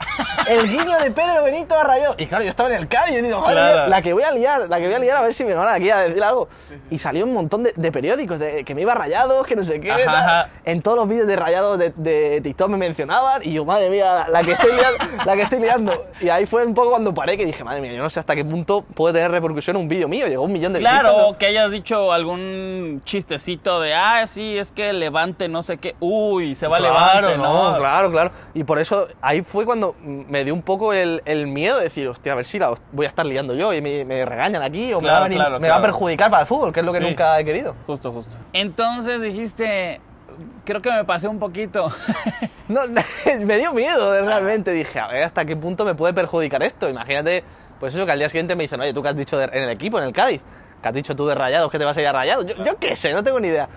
el 0.48 0.68
guiño 0.68 0.98
de 0.98 1.10
Pedro 1.10 1.42
Benito 1.44 1.74
a 1.78 1.84
Rayados. 1.84 2.16
Y 2.18 2.26
claro, 2.26 2.44
yo 2.44 2.50
estaba 2.50 2.68
en 2.68 2.76
el 2.76 2.88
Cádiz 2.88 3.18
y 3.18 3.22
digo, 3.22 3.40
madre 3.40 3.54
Claro. 3.54 3.76
mía, 3.78 3.88
la 3.88 4.02
que 4.02 4.12
voy 4.12 4.22
a 4.22 4.30
liar, 4.32 4.68
la 4.68 4.76
que 4.78 4.84
voy 4.86 4.94
a 4.94 4.98
liar 4.98 5.16
a 5.16 5.22
ver 5.22 5.32
si 5.32 5.44
me 5.44 5.54
van 5.54 5.68
aquí 5.68 5.88
a 5.88 5.98
decir 6.00 6.22
algo. 6.22 6.48
Y 6.90 6.98
salió 6.98 7.24
un 7.24 7.32
montón 7.32 7.62
de, 7.62 7.72
de 7.74 7.90
periódicos, 7.92 8.38
de 8.38 8.62
que 8.64 8.74
me 8.74 8.82
iba 8.82 8.92
a 8.92 8.96
Rayados, 8.96 9.46
que 9.46 9.56
no 9.56 9.64
sé 9.64 9.80
qué. 9.80 9.90
Ajá, 9.92 10.04
tal. 10.04 10.14
ajá. 10.14 10.48
En 10.66 10.82
todos 10.82 10.98
los 10.98 11.08
vídeos 11.08 11.26
de 11.26 11.36
Rayados 11.36 11.78
de, 11.78 11.92
de 11.96 12.40
TikTok 12.42 12.68
me 12.68 12.76
mencionaban 12.76 13.42
y 13.42 13.52
yo, 13.54 13.64
madre 13.64 13.88
mía, 13.88 14.14
la, 14.14 14.28
la 14.28 14.42
que 14.42 14.52
estoy 14.52 14.72
liando, 14.72 14.98
la 15.24 15.34
que 15.36 15.42
estoy 15.42 15.60
liando. 15.60 16.06
Y 16.20 16.28
ahí 16.28 16.44
fue 16.44 16.66
un 16.66 16.74
poco 16.74 16.90
cuando 16.90 17.14
paré 17.14 17.38
que 17.38 17.46
dije, 17.46 17.64
madre 17.64 17.80
mía, 17.80 17.92
yo 17.94 18.02
no 18.02 18.10
sé 18.10 18.20
hasta 18.20 18.34
qué 18.34 18.44
punto 18.44 18.82
puede 18.82 19.14
tener 19.14 19.30
repercusión 19.30 19.76
un 19.76 19.88
vídeo 19.88 20.08
mío. 20.08 20.26
Llegó 20.28 20.44
un 20.44 20.52
millón 20.52 20.74
de 20.74 20.80
visitas, 20.80 21.00
Claro, 21.00 21.18
¿no? 21.32 21.38
que 21.38 21.46
hayas 21.46 21.70
dicho 21.70 22.12
algún 22.12 23.00
chistecito 23.04 23.80
de, 23.80 23.94
ah, 23.94 24.26
sí, 24.26 24.58
es 24.58 24.70
que 24.72 24.92
levante 24.92 25.48
no 25.48 25.62
sé 25.62 25.78
qué. 25.78 25.96
Uy, 26.30 26.54
se 26.54 26.66
va 26.66 26.76
a 26.76 26.80
levante, 26.80 27.36
no, 27.36 27.72
¿no? 27.72 27.78
claro, 27.78 28.10
claro. 28.10 28.30
Y 28.54 28.64
por 28.64 28.78
eso 28.78 29.08
ahí 29.20 29.42
fue 29.42 29.64
cuando 29.64 29.94
me 30.00 30.44
dio 30.44 30.54
un 30.54 30.62
poco 30.62 30.92
el, 30.92 31.22
el 31.24 31.46
miedo 31.46 31.76
de 31.78 31.84
decir, 31.84 32.08
hostia, 32.08 32.32
a 32.32 32.36
ver 32.36 32.44
si 32.44 32.58
la 32.58 32.72
voy 32.92 33.06
a 33.06 33.08
estar 33.08 33.24
liando 33.26 33.54
yo 33.54 33.72
y 33.72 33.80
me, 33.80 34.04
me 34.04 34.24
regañan 34.24 34.62
aquí 34.62 34.92
o 34.92 34.98
me, 34.98 35.04
Claro, 35.04 35.20
va 35.20 35.26
a, 35.26 35.28
venir- 35.28 35.38
claro, 35.38 35.60
me 35.60 35.68
va 35.68 35.76
a 35.76 35.82
perjudicar 35.82 36.30
para 36.30 36.42
el 36.42 36.46
fútbol, 36.48 36.72
que 36.72 36.80
es 36.80 36.86
lo 36.86 36.92
que 36.92 36.98
Sí. 37.00 37.04
nunca 37.04 37.38
he 37.38 37.44
querido. 37.44 37.74
Justo, 37.86 38.12
justo. 38.12 38.36
Entonces 38.52 39.20
dijiste, 39.20 40.00
creo 40.64 40.80
que 40.82 40.90
me 40.90 41.04
pasé 41.04 41.28
un 41.28 41.38
poquito. 41.38 41.86
No, 42.68 42.80
me 43.44 43.58
dio 43.58 43.72
miedo 43.72 44.20
realmente. 44.24 44.72
Dije, 44.72 44.98
a 44.98 45.06
ver 45.06 45.22
hasta 45.22 45.44
qué 45.44 45.54
punto 45.56 45.84
me 45.84 45.94
puede 45.94 46.12
perjudicar 46.12 46.64
esto. 46.64 46.88
Imagínate, 46.88 47.44
pues 47.78 47.94
eso 47.94 48.04
que 48.04 48.10
al 48.10 48.18
día 48.18 48.28
siguiente 48.28 48.56
me 48.56 48.64
dicen, 48.64 48.80
oye, 48.80 48.92
tú 48.92 49.02
qué 49.04 49.08
has 49.10 49.16
dicho 49.16 49.38
de- 49.38 49.44
en 49.44 49.62
el 49.62 49.70
equipo, 49.70 49.98
en 49.98 50.04
el 50.04 50.12
Cádiz, 50.12 50.40
que 50.82 50.88
has 50.88 50.92
dicho 50.92 51.14
tú 51.14 51.28
de 51.28 51.36
rayados, 51.36 51.70
que 51.70 51.78
te 51.78 51.84
vas 51.84 51.96
a 51.96 52.00
ir 52.00 52.08
a 52.08 52.12
rayados. 52.12 52.44
Yo, 52.44 52.56
yo 52.64 52.76
qué 52.80 52.96
sé, 52.96 53.12
no 53.12 53.22
tengo 53.22 53.38
ni 53.38 53.46
idea. 53.46 53.68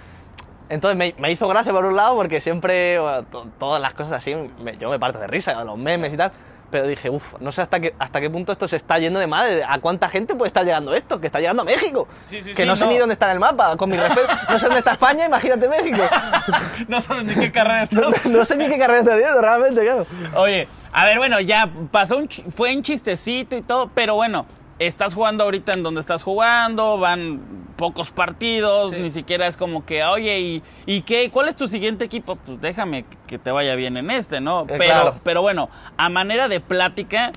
Entonces 0.70 0.98
me, 0.98 1.16
me 1.18 1.32
hizo 1.32 1.48
gracia 1.48 1.72
por 1.74 1.84
un 1.86 1.96
lado 1.96 2.16
porque 2.16 2.42
siempre, 2.42 3.00
bueno, 3.00 3.24
to- 3.24 3.48
todas 3.58 3.82
las 3.82 3.94
cosas 3.94 4.14
así, 4.14 4.34
me- 4.62 4.78
yo 4.78 4.90
me 4.90 5.00
parto 5.00 5.20
de 5.20 5.28
risa, 5.28 5.64
los 5.64 5.78
memes 5.78 6.14
y 6.14 6.18
tal. 6.18 6.32
Pero 6.72 6.86
dije, 6.86 7.10
uff, 7.10 7.34
no 7.40 7.52
sé 7.52 7.64
hasta 7.64 7.80
qué, 7.80 7.96
hasta 7.98 8.22
qué 8.22 8.30
punto 8.30 8.52
esto 8.52 8.68
se 8.68 8.76
está 8.76 9.00
yendo 9.00 9.20
de 9.20 9.26
madre. 9.26 9.64
¿A 9.68 9.80
cuánta 9.80 10.08
gente 10.08 10.36
puede 10.36 10.50
estar 10.50 10.64
llegando 10.64 10.94
esto? 10.94 11.20
Que 11.20 11.26
está 11.26 11.40
llegando 11.40 11.64
a 11.64 11.66
México. 11.66 12.08
Sí, 12.28 12.44
sí, 12.44 12.54
que 12.54 12.62
sí, 12.62 12.68
no 12.68 12.76
sé 12.76 12.86
no. 12.86 12.92
ni 12.92 13.00
dónde 13.00 13.14
está 13.14 13.26
en 13.26 13.32
el 13.32 13.40
mapa. 13.40 13.76
Con 13.76 13.90
mi 13.90 13.98
respeto, 13.98 14.28
no 14.48 14.60
sé 14.60 14.66
dónde 14.66 14.78
está 14.80 14.92
España, 14.92 15.26
imagínate 15.26 15.68
México. 15.68 15.98
no 16.88 17.02
sabes 17.02 17.24
ni 17.26 17.34
qué 17.34 17.52
carrera 17.52 17.88
No, 17.92 18.10
estás. 18.10 18.26
no 18.28 18.46
sé 18.46 18.56
ni 18.56 18.68
qué 18.68 18.78
carrera 18.78 19.00
estoy 19.00 19.16
haciendo 19.16 19.42
realmente, 19.42 19.82
claro. 19.82 20.06
Oye, 20.36 20.68
a 20.92 21.06
ver, 21.06 21.18
bueno, 21.18 21.40
ya 21.40 21.68
pasó 21.92 22.18
un 22.18 22.30
fue 22.30 22.72
en 22.72 22.84
chistecito 22.84 23.58
y 23.58 23.64
todo, 23.64 23.90
pero 23.96 24.14
bueno, 24.14 24.46
estás 24.80 25.14
jugando 25.14 25.44
ahorita 25.44 25.74
en 25.74 25.84
donde 25.84 26.02
estás 26.02 26.24
jugando, 26.24 26.98
van 26.98 27.42
pocos 27.76 28.12
partidos, 28.12 28.92
Sí. 28.92 28.98
ni 29.02 29.12
siquiera 29.12 29.48
es 29.48 29.56
como 29.58 29.86
que, 29.86 30.04
oye, 30.04 30.40
¿y, 30.40 30.64
¿y 30.86 31.02
qué? 31.04 31.30
¿Cuál 31.32 31.50
es 31.50 31.56
tu 31.56 31.68
siguiente 31.68 32.06
equipo? 32.06 32.36
Pues 32.38 32.60
déjame 32.62 33.06
que 33.28 33.38
te 33.38 33.52
vaya 33.52 33.76
bien 33.76 33.98
en 33.98 34.10
este, 34.12 34.40
¿no? 34.42 34.66
pero, 34.68 34.84
claro. 34.84 35.16
pero 35.24 35.42
bueno, 35.42 35.70
a 35.98 36.10
manera 36.10 36.48
de 36.48 36.60
plática, 36.60 37.32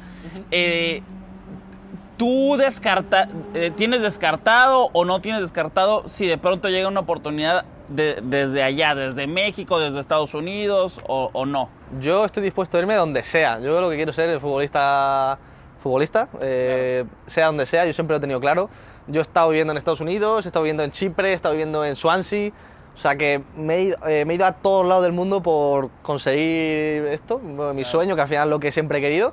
eh, 0.51 1.03
¿tú 2.17 2.57
descarta, 2.57 3.29
eh, 3.55 3.73
tienes 3.75 4.03
descartado 4.03 4.89
o 4.93 5.05
no 5.05 5.21
tienes 5.21 5.41
descartado 5.43 6.09
si 6.09 6.27
de 6.27 6.39
pronto 6.39 6.69
llega 6.69 6.89
una 6.89 7.01
oportunidad 7.01 7.65
de- 7.89 8.21
desde 8.23 8.63
allá, 8.63 8.95
desde 8.95 9.27
México, 9.27 9.79
desde 9.79 10.01
Estados 10.01 10.35
Unidos 10.35 11.01
o, 11.07 11.31
o 11.33 11.47
no? 11.47 11.69
Yo 12.01 12.25
estoy 12.25 12.43
dispuesto 12.43 12.77
a 12.77 12.81
irme 12.81 12.95
donde 12.95 13.23
sea. 13.23 13.61
Yo 13.61 13.81
lo 13.81 13.91
que 13.91 13.97
quiero 13.97 14.13
ser 14.13 14.29
es 14.31 14.41
futbolista, 14.41 15.39
futbolista 15.83 16.29
eh, 16.41 17.05
sea 17.27 17.47
donde 17.47 17.67
sea, 17.67 17.85
yo 17.85 17.93
siempre 17.93 18.15
lo 18.15 18.19
he 18.19 18.21
tenido 18.21 18.41
claro. 18.41 18.71
Yo 19.09 19.21
he 19.21 19.23
estado 19.23 19.51
viviendo 19.51 19.73
en 19.73 19.79
Estados 19.79 20.01
Unidos, 20.01 20.47
he 20.47 20.49
estado 20.49 20.63
viviendo 20.63 20.85
en 20.85 20.91
Chipre, 20.93 21.31
he 21.31 21.35
estado 21.35 21.55
viviendo 21.55 21.85
en 21.85 21.97
Swansea. 21.97 22.53
O 22.95 22.99
sea 22.99 23.17
que 23.17 23.43
me 23.57 23.75
he, 23.77 23.83
ido, 23.83 23.97
eh, 24.07 24.25
me 24.25 24.35
he 24.35 24.37
ido 24.37 24.47
a 24.47 24.53
todos 24.53 24.87
lados 24.87 25.03
del 25.03 25.13
mundo 25.13 25.43
por 25.43 25.91
conseguir 26.03 27.07
esto, 27.07 27.39
mi 27.39 27.85
sueño, 27.85 28.15
que 28.15 28.23
al 28.23 28.29
final 28.29 28.49
es 28.49 28.51
lo 28.51 28.61
que 28.61 28.71
siempre 28.71 28.99
he 28.99 29.01
querido. 29.01 29.33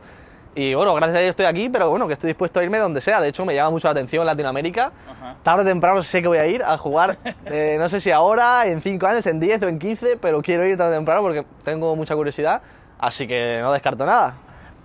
Y 0.56 0.74
bueno, 0.74 0.94
gracias 0.96 1.18
a 1.18 1.20
Dios 1.20 1.30
estoy 1.30 1.46
aquí, 1.46 1.70
pero 1.70 1.90
bueno, 1.90 2.08
que 2.08 2.14
estoy 2.14 2.30
dispuesto 2.30 2.60
a 2.60 2.64
irme 2.64 2.80
donde 2.80 3.02
sea. 3.02 3.22
De 3.22 3.28
hecho, 3.30 3.46
me 3.46 3.54
llama 3.54 3.70
mucho 3.70 3.88
la 3.88 3.92
atención 3.92 4.26
Latinoamérica. 4.26 4.92
Ajá. 5.10 5.36
Tarde 5.44 5.62
o 5.62 5.66
temprano 5.66 6.02
sé 6.02 6.22
que 6.22 6.28
voy 6.28 6.40
a 6.40 6.48
ir 6.48 6.64
a 6.64 6.78
jugar, 6.78 7.18
eh, 7.46 7.78
no 7.80 7.88
sé 7.88 8.02
si 8.02 8.12
ahora, 8.12 8.66
en 8.66 8.82
5 8.82 9.06
años, 9.06 9.26
en 9.28 9.40
10 9.40 9.62
o 9.64 9.68
en 9.68 9.80
15, 9.80 10.18
pero 10.18 10.42
quiero 10.42 10.66
ir 10.66 10.78
tarde 10.78 10.94
o 10.94 10.98
temprano 10.98 11.22
porque 11.22 11.46
tengo 11.64 11.96
mucha 11.96 12.16
curiosidad. 12.16 12.62
Así 12.98 13.28
que 13.28 13.60
no 13.62 13.72
descarto 13.72 14.06
nada. 14.06 14.36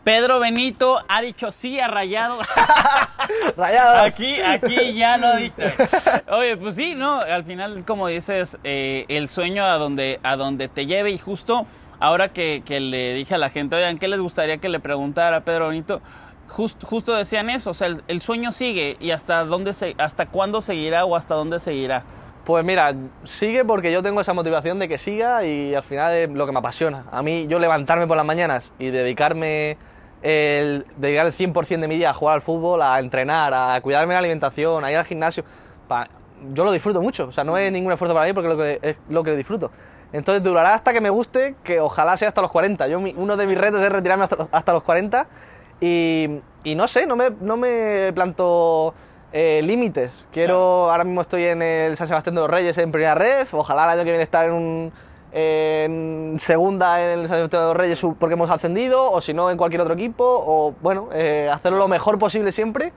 Pedro 0.04 0.38
Benito 0.38 0.98
ha 1.08 1.22
dicho 1.22 1.50
sí 1.50 1.80
a 1.80 1.88
Rayado. 1.88 2.38
Rayados. 3.56 4.02
Aquí, 4.02 4.40
aquí 4.40 4.94
ya 4.94 5.16
lo 5.16 5.36
dije. 5.36 5.72
Oye, 6.30 6.56
pues 6.56 6.74
sí, 6.76 6.94
¿no? 6.94 7.20
Al 7.20 7.44
final, 7.44 7.84
como 7.86 8.08
dices, 8.08 8.58
eh, 8.64 9.06
el 9.08 9.28
sueño 9.28 9.64
a 9.64 9.78
donde, 9.78 10.20
a 10.22 10.36
donde 10.36 10.68
te 10.68 10.86
lleve 10.86 11.10
y 11.10 11.18
justo 11.18 11.66
ahora 12.00 12.28
que, 12.28 12.62
que 12.66 12.80
le 12.80 13.14
dije 13.14 13.34
a 13.34 13.38
la 13.38 13.48
gente, 13.50 13.76
oigan, 13.76 13.96
¿qué 13.98 14.08
les 14.08 14.20
gustaría 14.20 14.58
que 14.58 14.68
le 14.68 14.78
preguntara 14.80 15.38
a 15.38 15.40
Pedro 15.40 15.68
Benito? 15.68 16.02
Just- 16.48 16.84
justo 16.84 17.14
decían 17.14 17.48
eso, 17.48 17.70
o 17.70 17.74
sea, 17.74 17.86
el, 17.86 18.02
el 18.06 18.20
sueño 18.20 18.52
sigue 18.52 18.98
y 19.00 19.10
hasta 19.10 19.44
dónde 19.44 19.72
se, 19.72 19.94
hasta 19.98 20.26
cuándo 20.26 20.60
seguirá 20.60 21.06
o 21.06 21.16
hasta 21.16 21.34
dónde 21.34 21.58
seguirá. 21.60 22.02
Pues 22.44 22.62
mira, 22.62 22.92
sigue 23.24 23.64
porque 23.64 23.90
yo 23.90 24.02
tengo 24.02 24.20
esa 24.20 24.34
motivación 24.34 24.78
de 24.78 24.86
que 24.86 24.98
siga 24.98 25.46
y 25.46 25.74
al 25.74 25.82
final 25.82 26.12
es 26.12 26.30
lo 26.30 26.44
que 26.44 26.52
me 26.52 26.58
apasiona. 26.58 27.04
A 27.10 27.22
mí, 27.22 27.46
yo 27.48 27.58
levantarme 27.58 28.06
por 28.06 28.18
las 28.18 28.26
mañanas 28.26 28.74
y 28.78 28.90
dedicarme 28.90 29.78
el, 30.24 30.86
dedicar 30.96 31.26
el 31.26 31.32
100% 31.32 31.82
de 31.82 31.88
mi 31.88 31.96
día 31.98 32.10
a 32.10 32.14
jugar 32.14 32.34
al 32.36 32.42
fútbol, 32.42 32.82
a 32.82 32.98
entrenar, 32.98 33.52
a 33.54 33.80
cuidarme 33.82 34.14
de 34.14 34.16
la 34.16 34.18
alimentación, 34.20 34.84
a 34.84 34.90
ir 34.90 34.96
al 34.96 35.04
gimnasio, 35.04 35.44
pa- 35.86 36.08
yo 36.52 36.64
lo 36.64 36.72
disfruto 36.72 37.00
mucho. 37.00 37.26
O 37.28 37.32
sea, 37.32 37.44
no 37.44 37.56
es 37.58 37.70
ningún 37.70 37.92
esfuerzo 37.92 38.14
para 38.14 38.26
mí 38.26 38.32
porque 38.32 38.48
es 38.50 38.56
lo 38.56 38.62
que, 38.62 38.78
es 38.82 38.96
lo 39.10 39.22
que 39.22 39.36
disfruto. 39.36 39.70
Entonces 40.12 40.42
durará 40.42 40.74
hasta 40.74 40.92
que 40.92 41.00
me 41.00 41.10
guste, 41.10 41.54
que 41.62 41.78
ojalá 41.80 42.16
sea 42.16 42.28
hasta 42.28 42.40
los 42.40 42.50
40. 42.50 42.88
Yo, 42.88 43.00
mi- 43.00 43.14
uno 43.16 43.36
de 43.36 43.46
mis 43.46 43.58
retos 43.58 43.80
es 43.82 43.90
retirarme 43.92 44.24
hasta 44.24 44.36
los, 44.36 44.48
hasta 44.50 44.72
los 44.72 44.82
40 44.82 45.26
y, 45.80 46.40
y 46.64 46.74
no 46.74 46.88
sé, 46.88 47.06
no 47.06 47.16
me, 47.16 47.30
no 47.40 47.56
me 47.56 48.10
planto 48.14 48.94
eh, 49.32 49.60
límites. 49.62 50.26
Quiero, 50.32 50.90
ahora 50.90 51.04
mismo 51.04 51.20
estoy 51.20 51.44
en 51.44 51.60
el 51.62 51.96
San 51.96 52.06
Sebastián 52.08 52.34
de 52.36 52.40
los 52.40 52.50
Reyes 52.50 52.78
en 52.78 52.92
primera 52.92 53.14
ref, 53.14 53.52
ojalá 53.54 53.84
el 53.84 53.90
año 53.90 54.04
que 54.04 54.10
viene 54.10 54.22
estar 54.22 54.46
en, 54.46 54.52
un, 54.52 54.92
en 55.34 56.36
segunda 56.38 57.02
en 57.12 57.20
el 57.20 57.28
San 57.28 57.48
de 57.48 57.56
los 57.58 57.76
Reyes 57.76 58.00
porque 58.18 58.34
hemos 58.34 58.50
ascendido, 58.50 59.10
o 59.10 59.20
si 59.20 59.34
no 59.34 59.50
en 59.50 59.56
cualquier 59.56 59.82
otro 59.82 59.94
equipo, 59.94 60.24
o 60.24 60.74
bueno, 60.80 61.08
eh, 61.12 61.50
hacerlo 61.52 61.78
lo 61.78 61.88
mejor 61.88 62.18
posible 62.18 62.52
siempre 62.52 62.92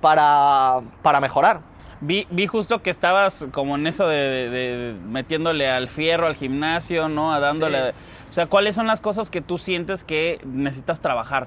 para, 0.00 0.80
para 1.02 1.20
mejorar. 1.20 1.60
Vi, 2.00 2.26
vi 2.30 2.46
justo 2.48 2.82
que 2.82 2.90
estabas 2.90 3.46
como 3.52 3.76
en 3.76 3.86
eso 3.86 4.08
de, 4.08 4.16
de- 4.16 4.50
de 4.50 4.94
metiéndole 5.06 5.70
al 5.70 5.86
fierro, 5.88 6.26
al 6.26 6.34
gimnasio, 6.34 7.08
¿no? 7.08 7.32
A 7.32 7.38
dándole... 7.38 7.78
Sí. 7.78 7.96
O 8.30 8.32
sea, 8.32 8.46
¿cuáles 8.46 8.74
son 8.74 8.86
las 8.86 9.00
cosas 9.00 9.30
que 9.30 9.40
tú 9.42 9.58
sientes 9.58 10.02
que 10.02 10.40
necesitas 10.44 11.00
trabajar? 11.00 11.46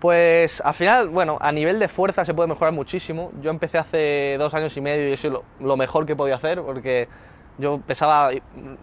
Pues 0.00 0.60
al 0.62 0.74
final, 0.74 1.08
bueno, 1.10 1.38
a 1.40 1.52
nivel 1.52 1.78
de 1.78 1.88
fuerza 1.88 2.24
se 2.24 2.34
puede 2.34 2.48
mejorar 2.48 2.72
muchísimo. 2.72 3.30
Yo 3.40 3.50
empecé 3.50 3.78
hace 3.78 4.36
dos 4.38 4.52
años 4.54 4.76
y 4.76 4.80
medio 4.80 5.08
y 5.08 5.12
eso 5.12 5.28
es 5.28 5.32
lo, 5.34 5.44
lo 5.60 5.76
mejor 5.76 6.06
que 6.06 6.16
podía 6.16 6.36
hacer 6.36 6.60
porque 6.62 7.08
yo 7.58 7.80
pesaba, 7.86 8.30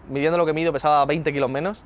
midiendo 0.08 0.38
lo 0.38 0.46
que 0.46 0.52
mido, 0.52 0.72
pesaba 0.72 1.04
20 1.04 1.32
kilos 1.32 1.50
menos 1.50 1.82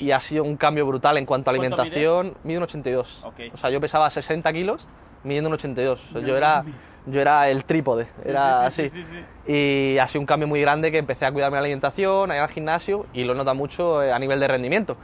y 0.00 0.10
ha 0.12 0.20
sido 0.20 0.44
un 0.44 0.56
cambio 0.56 0.86
brutal 0.86 1.18
en 1.18 1.26
cuanto 1.26 1.50
a 1.50 1.54
¿Cuánto 1.54 1.76
alimentación. 1.80 2.34
Mido 2.44 2.58
un 2.58 2.64
82. 2.64 3.24
Ok. 3.24 3.40
O 3.52 3.56
sea, 3.56 3.70
yo 3.70 3.80
pesaba 3.80 4.08
60 4.10 4.52
kilos 4.52 4.88
midiendo 5.24 5.48
un 5.48 5.54
82. 5.54 6.00
O 6.00 6.12
sea, 6.12 6.20
No 6.20 6.26
yo, 6.26 6.36
era, 6.36 6.64
yo 7.06 7.20
era 7.20 7.48
el 7.48 7.64
trípode, 7.64 8.06
era 8.24 8.70
sí, 8.70 8.88
sí, 8.88 8.98
así. 8.98 9.04
sí, 9.04 9.22
sí, 9.46 9.52
Y 9.52 9.98
ha 9.98 10.08
sido 10.08 10.20
un 10.20 10.26
cambio 10.26 10.48
muy 10.48 10.60
grande 10.60 10.90
que 10.90 10.98
empecé 10.98 11.26
a 11.26 11.32
cuidarme 11.32 11.56
de 11.56 11.60
la 11.62 11.66
alimentación, 11.66 12.30
a 12.30 12.34
ir 12.36 12.40
al 12.40 12.48
gimnasio 12.48 13.06
y 13.12 13.24
lo 13.24 13.34
nota 13.34 13.54
mucho 13.54 14.02
eh, 14.02 14.12
a 14.12 14.18
nivel 14.18 14.40
de 14.40 14.48
rendimiento. 14.48 14.96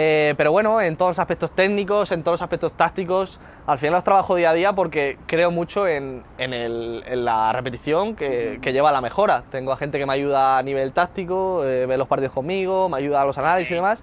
Eh, 0.00 0.34
pero 0.36 0.52
bueno, 0.52 0.80
en 0.80 0.96
todos 0.96 1.10
los 1.10 1.18
aspectos 1.18 1.50
técnicos, 1.50 2.12
en 2.12 2.22
todos 2.22 2.34
los 2.34 2.42
aspectos 2.42 2.70
tácticos, 2.74 3.40
al 3.66 3.80
final 3.80 3.94
los 3.94 4.04
trabajo 4.04 4.36
día 4.36 4.50
a 4.50 4.54
día 4.54 4.72
porque 4.72 5.18
creo 5.26 5.50
mucho 5.50 5.88
en, 5.88 6.22
en 6.38 6.52
el- 6.52 7.02
en 7.04 7.24
la 7.24 7.52
repetición 7.52 8.14
que, 8.14 8.60
que 8.62 8.72
lleva 8.72 8.90
a 8.90 8.92
la 8.92 9.00
mejora. 9.00 9.42
Tengo 9.50 9.72
a 9.72 9.76
gente 9.76 9.98
que 9.98 10.06
me 10.06 10.12
ayuda 10.12 10.56
a 10.56 10.62
nivel 10.62 10.92
táctico, 10.92 11.64
eh, 11.64 11.86
ve 11.86 11.96
los 11.98 12.06
partidos 12.06 12.32
conmigo, 12.32 12.88
me 12.88 12.98
ayuda 12.98 13.22
a 13.22 13.24
los 13.24 13.38
análisis 13.38 13.72
y 13.72 13.74
demás. 13.74 14.00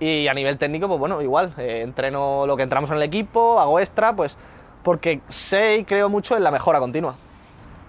Y 0.00 0.28
a 0.28 0.32
nivel 0.34 0.56
técnico, 0.56 0.88
pues 0.88 0.98
bueno, 0.98 1.20
igual, 1.20 1.52
eh, 1.58 1.82
entreno 1.82 2.46
lo 2.46 2.56
que 2.56 2.62
entramos 2.62 2.88
en 2.90 2.96
el 2.96 3.02
equipo, 3.02 3.60
hago 3.60 3.78
extra, 3.80 4.14
pues 4.14 4.38
porque 4.82 5.20
sé 5.28 5.76
y 5.76 5.84
creo 5.84 6.08
mucho 6.08 6.38
en 6.38 6.42
la 6.42 6.52
mejora 6.52 6.78
continua. 6.78 7.16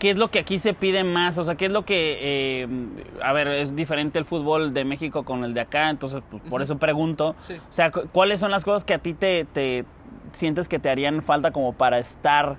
¿Qué 0.05 0.11
es 0.11 0.19
lo 0.19 0.29
que 0.29 0.37
aquí 0.37 0.59
se 0.59 0.75
pide 0.75 1.03
más? 1.03 1.35
O 1.39 1.43
sea, 1.45 1.55
¿qué 1.55 1.65
es 1.65 1.71
lo 1.71 1.83
que... 1.83 2.19
eh, 2.21 2.67
a 3.23 3.33
ver, 3.33 3.47
es 3.47 3.75
diferente 3.75 4.19
el 4.19 4.25
fútbol 4.25 4.71
de 4.71 4.85
México 4.85 5.25
con 5.25 5.43
el 5.43 5.55
de 5.55 5.61
acá, 5.61 5.89
entonces 5.89 6.21
pues, 6.29 6.43
por 6.43 6.61
eso 6.61 6.77
pregunto. 6.77 7.35
Sí. 7.41 7.55
O 7.55 7.73
sea, 7.73 7.89
cu- 7.89 8.07
¿cuáles 8.11 8.39
son 8.39 8.51
las 8.51 8.63
cosas 8.63 8.85
que 8.85 8.93
a 8.93 8.99
ti 8.99 9.15
te, 9.15 9.45
te 9.45 9.83
sientes 10.31 10.67
que 10.69 10.77
te 10.77 10.91
harían 10.91 11.23
falta 11.23 11.49
como 11.49 11.73
para 11.73 11.97
estar 11.97 12.57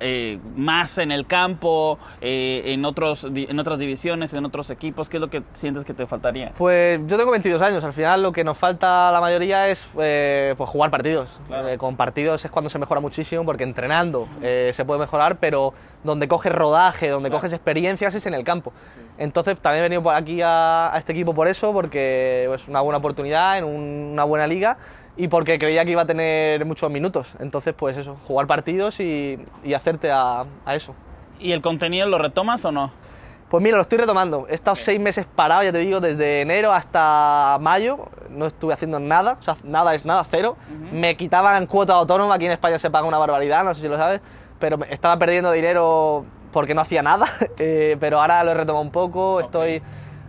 eh, 0.00 0.38
más 0.56 0.98
en 0.98 1.12
el 1.12 1.26
campo, 1.26 1.98
eh, 2.20 2.62
en, 2.66 2.84
otros, 2.84 3.24
en 3.24 3.58
otras 3.58 3.78
divisiones, 3.78 4.32
en 4.32 4.44
otros 4.44 4.70
equipos? 4.70 5.08
¿Qué 5.08 5.16
es 5.16 5.20
lo 5.20 5.30
que 5.30 5.42
sientes 5.54 5.84
que 5.84 5.94
te 5.94 6.06
faltaría? 6.06 6.52
Pues 6.56 7.00
yo 7.06 7.16
tengo 7.16 7.30
22 7.30 7.60
años, 7.62 7.84
al 7.84 7.92
final 7.92 8.22
lo 8.22 8.32
que 8.32 8.44
nos 8.44 8.58
falta 8.58 9.08
a 9.08 9.12
la 9.12 9.20
mayoría 9.20 9.68
es 9.68 9.86
eh, 10.00 10.54
pues 10.56 10.68
jugar 10.70 10.90
partidos. 10.90 11.38
Claro. 11.48 11.68
Eh, 11.68 11.78
con 11.78 11.96
partidos 11.96 12.44
es 12.44 12.50
cuando 12.50 12.70
se 12.70 12.78
mejora 12.78 13.00
muchísimo 13.00 13.44
porque 13.44 13.64
entrenando 13.64 14.28
eh, 14.42 14.70
se 14.74 14.84
puede 14.84 15.00
mejorar, 15.00 15.36
pero 15.38 15.74
donde 16.04 16.26
coges 16.26 16.52
rodaje, 16.52 17.08
donde 17.08 17.30
coges 17.30 17.52
experiencias 17.52 18.14
es 18.14 18.26
en 18.26 18.34
el 18.34 18.42
campo. 18.44 18.72
Entonces 19.18 19.56
también 19.60 19.80
he 19.84 19.88
venido 19.88 20.02
por 20.02 20.14
aquí 20.14 20.40
a, 20.42 20.92
a 20.92 20.98
este 20.98 21.12
equipo 21.12 21.32
por 21.34 21.46
eso, 21.46 21.72
porque 21.72 22.50
es 22.52 22.66
una 22.66 22.80
buena 22.80 22.98
oportunidad 22.98 23.58
en 23.58 23.64
un- 23.64 24.10
una 24.12 24.24
buena 24.24 24.46
liga 24.46 24.78
y 25.16 25.28
porque 25.28 25.58
creía 25.58 25.84
que 25.84 25.90
iba 25.92 26.02
a 26.02 26.06
tener 26.06 26.64
muchos 26.64 26.90
minutos. 26.90 27.34
Entonces 27.40 27.74
pues 27.74 27.96
eso, 27.96 28.16
jugar 28.26 28.46
partidos 28.46 29.00
y, 29.00 29.38
y 29.64 29.74
hacerte 29.74 30.10
a- 30.10 30.44
a 30.64 30.74
eso. 30.74 30.94
¿Y 31.40 31.52
el 31.52 31.60
contenido 31.60 32.06
lo 32.06 32.18
retomas 32.18 32.64
o 32.64 32.72
no? 32.72 32.90
Pues 33.48 33.62
mira, 33.62 33.76
lo 33.76 33.82
estoy 33.82 33.98
retomando. 33.98 34.46
He 34.48 34.54
estado 34.54 34.76
seis 34.76 34.98
meses 34.98 35.26
parado, 35.36 35.62
ya 35.62 35.72
te 35.72 35.78
digo, 35.78 36.00
desde 36.00 36.40
enero 36.40 36.72
hasta 36.72 37.58
mayo. 37.60 38.06
No 38.30 38.46
estuve 38.46 38.72
haciendo 38.72 38.98
nada, 38.98 39.36
o 39.38 39.42
sea, 39.42 39.56
nada 39.62 39.94
es 39.94 40.06
nada, 40.06 40.24
cero. 40.30 40.56
Me 40.90 41.16
quitaban 41.16 41.66
cuota 41.66 41.92
autónoma, 41.94 42.34
aquí 42.36 42.46
en 42.46 42.52
España 42.52 42.78
se 42.78 42.90
paga 42.90 43.06
una 43.06 43.18
barbaridad, 43.18 43.62
no 43.64 43.74
sé 43.74 43.82
si 43.82 43.88
lo 43.88 43.98
sabes, 43.98 44.22
pero 44.58 44.78
estaba 44.88 45.18
perdiendo 45.18 45.52
dinero 45.52 46.24
porque 46.52 46.74
no 46.74 46.80
hacía 46.80 47.02
nada. 47.02 47.26
Eh, 47.58 47.98
pero 48.00 48.20
ahora 48.22 48.42
lo 48.42 48.52
he 48.52 48.54
retomado 48.54 48.82
un 48.82 48.90
poco, 48.90 49.40
estoy... 49.40 49.82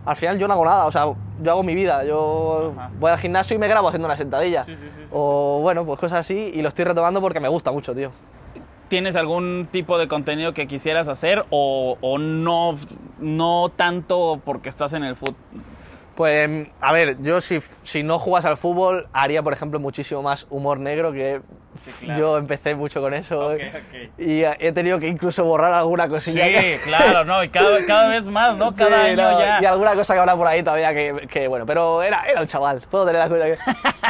Al 0.04 0.16
final 0.16 0.38
yo 0.38 0.46
no 0.46 0.54
hago 0.54 0.64
nada, 0.64 0.86
o 0.86 0.92
sea, 0.92 1.06
yo 1.42 1.50
hago 1.50 1.62
mi 1.62 1.74
vida. 1.74 2.04
Yo 2.04 2.72
Ajá. 2.76 2.90
voy 2.98 3.10
al 3.10 3.18
gimnasio 3.18 3.54
y 3.56 3.58
me 3.58 3.68
grabo 3.68 3.88
haciendo 3.88 4.06
una 4.06 4.16
sentadilla. 4.16 4.64
Sí, 4.64 4.76
sí, 4.76 4.82
sí, 4.82 5.04
o 5.10 5.60
bueno, 5.62 5.84
pues 5.84 5.98
cosas 6.00 6.20
así, 6.20 6.34
y 6.34 6.60
lo 6.60 6.68
estoy 6.68 6.84
retomando 6.84 7.20
porque 7.20 7.40
me 7.40 7.48
gusta 7.48 7.70
mucho, 7.72 7.94
tío. 7.94 8.10
¿Tienes 8.88 9.16
algún 9.16 9.68
tipo 9.70 9.96
de 9.98 10.08
contenido 10.08 10.52
que 10.52 10.66
quisieras 10.66 11.08
hacer 11.08 11.44
o, 11.50 11.96
o 12.00 12.18
no, 12.18 12.74
no 13.18 13.70
tanto 13.74 14.40
porque 14.44 14.68
estás 14.68 14.92
en 14.92 15.04
el 15.04 15.16
fútbol? 15.16 15.36
Pues, 16.14 16.68
a 16.80 16.92
ver, 16.92 17.16
yo 17.22 17.40
si, 17.40 17.58
si 17.82 18.04
no 18.04 18.20
jugas 18.20 18.44
al 18.44 18.56
fútbol, 18.56 19.08
haría, 19.12 19.42
por 19.42 19.52
ejemplo, 19.52 19.80
muchísimo 19.80 20.22
más 20.22 20.46
humor 20.48 20.78
negro, 20.78 21.12
que 21.12 21.40
Sí, 21.84 21.90
claro. 22.06 22.20
yo 22.20 22.38
empecé 22.38 22.76
mucho 22.76 23.00
con 23.00 23.14
eso. 23.14 23.48
Ok, 23.48 23.60
ok. 23.74 24.20
Y 24.20 24.44
he 24.44 24.70
tenido 24.72 25.00
que 25.00 25.08
incluso 25.08 25.44
borrar 25.44 25.72
alguna 25.74 26.04
Sí, 26.04 26.10
cosilla. 26.10 26.44
que- 26.46 26.78
claro, 26.84 27.24
¿no? 27.24 27.42
Y 27.42 27.48
cada, 27.48 27.84
cada 27.86 28.08
vez 28.08 28.28
más, 28.28 28.56
¿no? 28.56 28.74
Cada 28.76 29.04
Sí, 29.06 29.10
año 29.10 29.16
no, 29.16 29.40
ya. 29.40 29.58
Y 29.60 29.64
alguna 29.64 29.94
cosa 29.96 30.14
que 30.14 30.20
habrá 30.20 30.36
por 30.36 30.46
ahí 30.46 30.62
todavía 30.62 30.94
que, 30.94 31.26
que, 31.28 31.48
bueno, 31.48 31.66
pero 31.66 32.00
era, 32.02 32.22
era 32.28 32.40
un 32.42 32.46
chaval, 32.46 32.80
puedo 32.88 33.04
tener 33.06 33.20
la 33.20 33.28
cuenta 33.28 33.46
que... 33.46 33.58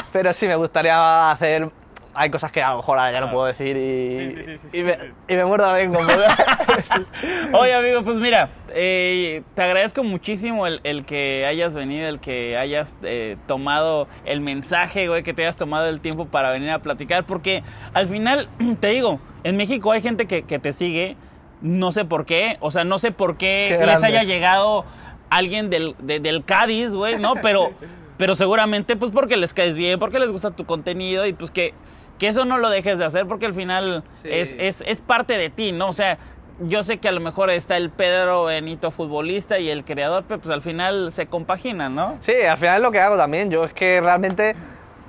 pero 0.13 0.33
sí, 0.35 0.47
me 0.47 0.57
gustaría 0.57 1.31
hacer... 1.31 1.71
Hay 2.15 2.31
cosas 2.31 2.53
que 2.53 2.63
a 2.63 2.71
lo 2.71 2.77
mejor 2.79 2.99
ahora 2.99 3.13
ya 3.13 3.21
no 3.21 3.31
puedo 3.33 3.47
decir 3.47 3.77
y, 3.77 4.33
Sí, 4.35 4.43
sí, 4.45 4.59
sí, 4.69 4.79
y, 4.79 4.83
me, 4.83 4.97
y 5.29 5.35
me 5.35 5.45
muerdo. 5.45 5.67
Sí. 5.77 7.07
Oye, 7.53 7.75
amigo, 7.75 8.03
pues 8.03 8.19
mira, 8.19 8.51
eh, 8.73 9.43
te 9.55 9.63
agradezco 9.63 10.03
muchísimo 10.05 10.67
el, 10.67 10.81
el 10.85 11.05
que 11.05 11.47
hayas 11.47 11.75
venido, 11.75 12.09
el 12.09 12.21
que 12.21 12.57
hayas 12.57 12.97
eh, 13.03 13.37
tomado 13.47 14.09
el 14.25 14.41
mensaje, 14.41 15.09
güey, 15.09 15.23
que 15.23 15.35
te 15.35 15.43
hayas 15.43 15.57
tomado 15.57 15.87
el 15.89 16.01
tiempo 16.01 16.27
para 16.27 16.51
venir 16.51 16.71
a 16.71 16.79
platicar, 16.81 17.25
porque 17.25 17.63
al 17.93 18.09
final, 18.09 18.49
te 18.81 18.89
digo, 18.89 19.21
en 19.43 19.57
México 19.57 19.93
hay 19.93 20.01
gente 20.03 20.27
que, 20.27 20.43
que 20.45 20.59
te 20.59 20.73
sigue, 20.73 21.17
no 21.63 21.93
sé 21.93 22.05
por 22.05 22.27
qué, 22.27 22.57
o 22.61 22.71
sea, 22.71 22.85
no 22.85 22.99
sé 22.99 23.11
por 23.11 23.37
qué, 23.37 23.67
Qué 23.71 23.77
les 23.79 23.81
grandes. 23.87 24.05
haya 24.05 24.23
llegado 24.23 24.85
alguien 25.31 25.71
del, 25.71 25.95
de- 25.99 26.21
del 26.21 26.45
Cádiz, 26.45 26.95
güey, 26.95 27.19
¿no? 27.19 27.35
Pero, 27.43 27.71
pero 28.19 28.35
seguramente, 28.35 28.97
pues 28.97 29.11
porque 29.13 29.37
les 29.37 29.53
caes 29.55 29.75
bien, 29.77 29.99
porque 29.99 30.19
les 30.19 30.31
gusta 30.31 30.51
tu 30.53 30.65
contenido 30.65 31.27
y 31.27 31.33
pues 31.33 31.51
que, 31.51 31.75
que 32.19 32.29
eso 32.29 32.45
no 32.45 32.59
lo 32.59 32.71
dejes 32.71 32.99
de 32.99 33.05
hacer 33.05 33.27
porque 33.27 33.47
al 33.47 33.55
final 33.55 34.03
Sí. 34.23 34.29
es, 34.31 34.55
es, 34.59 34.83
es 34.87 35.01
parte 35.01 35.37
de 35.39 35.51
ti, 35.51 35.73
¿no? 35.73 35.89
O 35.89 35.93
sea, 35.93 36.19
yo 36.61 36.85
sé 36.85 36.99
que 36.99 37.09
a 37.09 37.13
lo 37.13 37.21
mejor 37.21 37.51
está 37.51 37.77
el 37.77 37.91
Pedro 37.91 38.45
Benito 38.45 38.91
futbolista 38.93 39.59
y 39.59 39.71
el 39.71 39.85
creador, 39.85 40.25
pero 40.29 40.41
pues 40.41 40.53
al 40.55 40.63
final 40.63 41.11
se 41.11 41.27
compaginan, 41.27 41.95
¿no? 41.95 42.17
Sí, 42.21 42.33
al 42.49 42.57
final 42.59 42.77
es 42.77 42.83
lo 42.83 42.93
que 42.93 43.01
hago 43.01 43.17
también. 43.17 43.51
Yo 43.51 43.65
es 43.65 43.73
que 43.73 44.01
realmente, 44.01 44.55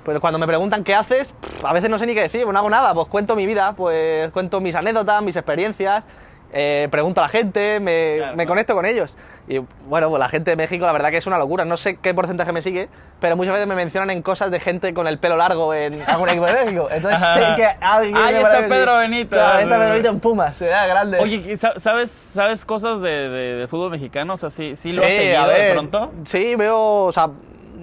pues 0.04 0.18
cuando 0.18 0.40
me 0.40 0.46
preguntan 0.48 0.82
qué 0.82 0.94
haces, 0.96 1.32
a 1.62 1.72
veces 1.72 1.88
no 1.88 1.98
sé 2.00 2.06
ni 2.06 2.14
qué 2.14 2.22
decir, 2.22 2.42
pues 2.42 2.52
no 2.52 2.58
hago 2.58 2.70
nada, 2.70 2.92
pues 2.94 3.06
cuento 3.06 3.36
mi 3.36 3.46
vida, 3.46 3.74
pues 3.76 4.28
cuento 4.32 4.60
mis 4.60 4.74
anécdotas, 4.74 5.22
mis 5.22 5.36
experiencias 5.36 6.04
eh, 6.52 6.88
pregunto 6.90 7.20
a 7.20 7.24
la 7.24 7.28
gente, 7.28 7.80
me, 7.80 8.14
Claro. 8.18 8.36
me 8.36 8.46
conecto 8.46 8.74
con 8.74 8.86
ellos. 8.86 9.16
Y 9.48 9.58
bueno, 9.86 10.08
pues 10.10 10.18
la 10.18 10.28
gente 10.28 10.50
de 10.50 10.56
México 10.56 10.86
la 10.86 10.92
verdad 10.92 11.10
que 11.10 11.18
es 11.18 11.26
una 11.26 11.38
locura. 11.38 11.64
No 11.64 11.76
sé 11.76 11.96
qué 11.96 12.12
porcentaje 12.14 12.50
me 12.52 12.62
sigue, 12.62 12.88
pero 13.20 13.36
muchas 13.36 13.52
veces 13.54 13.68
me 13.68 13.74
mencionan 13.76 14.10
en 14.10 14.22
cosas 14.22 14.50
de 14.50 14.58
gente 14.58 14.92
con 14.92 15.06
el 15.06 15.18
pelo 15.18 15.36
largo 15.36 15.72
en 15.72 16.00
algún 16.08 16.28
equipo 16.30 16.46
de 16.46 16.52
México. 16.64 16.88
Entonces 16.90 17.20
sé 17.34 17.40
que 17.56 17.66
alguien... 17.80 18.16
Ahí 18.16 18.34
está 18.36 18.66
Pedro 18.68 18.98
Benito. 18.98 19.30
Claro, 19.36 19.56
ahí 19.58 19.62
está 19.64 19.76
Pedro 19.78 19.90
Benito 19.92 20.08
en 20.10 20.20
Pumas, 20.20 20.56
se 20.56 20.66
da 20.66 20.86
grande. 20.86 21.18
Oye, 21.20 21.36
¿y 21.36 21.56
sa- 21.56 21.78
¿sabes, 21.78 22.10
¿sabes 22.10 22.64
cosas 22.64 23.00
de, 23.00 23.28
de- 23.28 23.54
de 23.56 23.68
fútbol 23.68 23.90
mexicano? 23.90 24.34
O 24.34 24.36
sea, 24.36 24.50
¿sí, 24.50 24.74
sí 24.76 24.92
lo 24.92 25.04
has 25.04 25.10
Sí, 25.10 25.16
seguido 25.18 25.40
a 25.42 25.48
de 25.48 25.54
ver, 25.54 25.72
pronto? 25.74 26.12
Sí, 26.24 26.54
veo, 26.56 27.04
o 27.04 27.12
sea, 27.12 27.28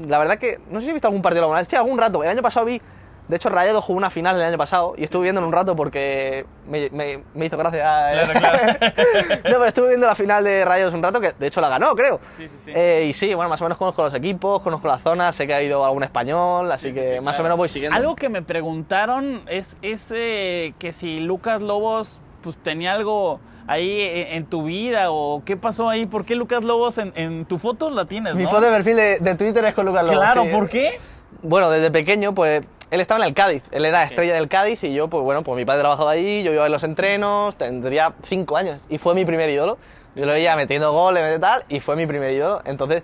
la 0.08 0.18
verdad 0.20 0.38
que 0.38 0.60
no 0.70 0.80
sé 0.80 0.86
si 0.86 0.90
he 0.90 0.94
visto 0.94 1.08
algún 1.08 1.22
partido 1.22 1.44
alguna 1.44 1.60
vez, 1.60 1.70
sí, 1.70 1.76
algún 1.78 1.98
rato. 1.98 2.22
El 2.24 2.30
año 2.30 2.42
pasado 2.42 2.66
vi, 2.66 2.82
de 3.28 3.36
hecho, 3.38 3.50
Rayado 3.50 3.82
jugó 3.82 3.98
una 3.98 4.10
final 4.10 4.36
el 4.36 4.44
año 4.44 4.58
pasado 4.58 4.94
y 4.98 5.04
estuve 5.04 5.24
viéndolo 5.24 5.48
un 5.48 5.54
rato 5.54 5.76
porque 5.76 6.46
me, 6.68 6.90
me- 6.90 7.24
me 7.34 7.46
hizo 7.46 7.58
gracia. 7.58 8.14
eh. 8.24 8.28
Claro, 8.32 8.40
claro. 8.40 8.74
no, 9.36 9.42
pero 9.44 9.66
estuve 9.66 9.88
viendo 9.90 10.08
la 10.08 10.16
final 10.16 10.44
de 10.44 10.66
Rayados 10.66 10.94
un 10.94 11.02
rato 11.04 11.22
que 11.22 11.32
de 11.32 11.48
hecho 11.48 11.62
la 11.62 11.70
ganó, 11.70 11.96
creo. 11.96 12.20
Sí, 12.36 12.48
sí, 12.50 12.56
sí. 12.66 12.72
Eh, 12.76 13.06
y 13.10 13.14
sí, 13.14 13.34
bueno, 13.34 13.50
más 13.50 13.62
o 13.62 13.66
menos 13.66 13.78
conozco 13.78 14.04
los 14.04 14.14
equipos, 14.14 14.62
conozco 14.62 14.88
la 14.88 15.00
zona, 15.00 15.32
sé 15.32 15.48
que 15.48 15.54
ha 15.54 15.62
ido 15.64 15.86
algún 15.86 16.04
español, 16.04 16.72
así 16.72 16.90
Sí, 16.90 16.94
sí, 16.94 17.00
que 17.00 17.14
sí, 17.16 17.22
más 17.22 17.36
claro. 17.36 17.40
o 17.40 17.44
menos 17.44 17.58
voy 17.58 17.70
siguiendo. 17.70 17.98
Algo 17.98 18.16
que 18.16 18.28
me 18.30 18.42
preguntaron 18.42 19.42
es, 19.48 19.78
es 19.82 20.12
eh, 20.16 20.74
que 20.80 20.92
si 20.92 21.20
Lucas 21.22 21.62
Lobos 21.62 22.20
pues 22.42 22.58
tenía 22.58 22.92
algo 22.94 23.40
ahí 23.68 24.02
en, 24.02 24.28
en 24.34 24.46
tu 24.46 24.64
vida 24.64 25.12
o 25.12 25.42
qué 25.46 25.56
pasó 25.56 25.90
ahí, 25.90 26.06
¿por 26.06 26.26
qué 26.26 26.36
Lucas 26.36 26.64
Lobos 26.66 26.98
en, 26.98 27.14
en 27.16 27.46
tu 27.46 27.58
foto 27.60 27.90
la 27.90 28.06
tienes? 28.06 28.36
Mi 28.36 28.44
no? 28.44 28.50
foto 28.50 28.64
de 28.64 28.72
perfil 28.72 28.96
de, 28.98 29.20
de 29.20 29.36
Twitter 29.36 29.64
es 29.64 29.74
con 29.74 29.86
Lucas 29.86 30.04
Lobos. 30.04 30.20
Claro, 30.20 30.44
sí. 30.44 30.50
¿por 30.52 30.70
qué? 30.70 31.00
Bueno, 31.42 31.70
desde 31.70 31.92
pequeño, 31.92 32.34
pues 32.34 32.62
él 32.92 33.02
estaba 33.02 33.22
en 33.22 33.28
el 33.30 33.34
Cádiz, 33.34 33.64
él 33.72 33.86
era 33.86 34.04
estrella 34.04 34.36
del 34.36 34.48
Cádiz 34.48 34.84
y 34.84 34.94
yo, 34.94 35.08
pues 35.08 35.24
bueno, 35.24 35.42
pues 35.44 35.58
mi 35.58 35.66
padre 35.66 35.82
trabajaba 35.82 36.12
ahí, 36.12 36.44
yo 36.44 36.54
iba 36.54 36.66
a 36.66 36.70
los 36.70 36.84
entrenos, 36.84 37.56
tendría 37.58 38.14
cinco 38.24 38.56
años 38.56 38.84
y 38.90 38.98
fue 39.00 39.16
mi 39.16 39.26
primer 39.26 39.50
ídolo. 39.50 39.78
Yo 40.16 40.26
lo 40.28 40.32
veía 40.34 40.56
metiendo 40.56 40.92
goles, 40.94 41.24
metiendo 41.24 41.48
tal, 41.48 41.64
y 41.70 41.80
fue 41.80 41.96
mi 41.96 42.06
primer 42.06 42.32
ídolo. 42.32 42.62
Entonces, 42.66 43.02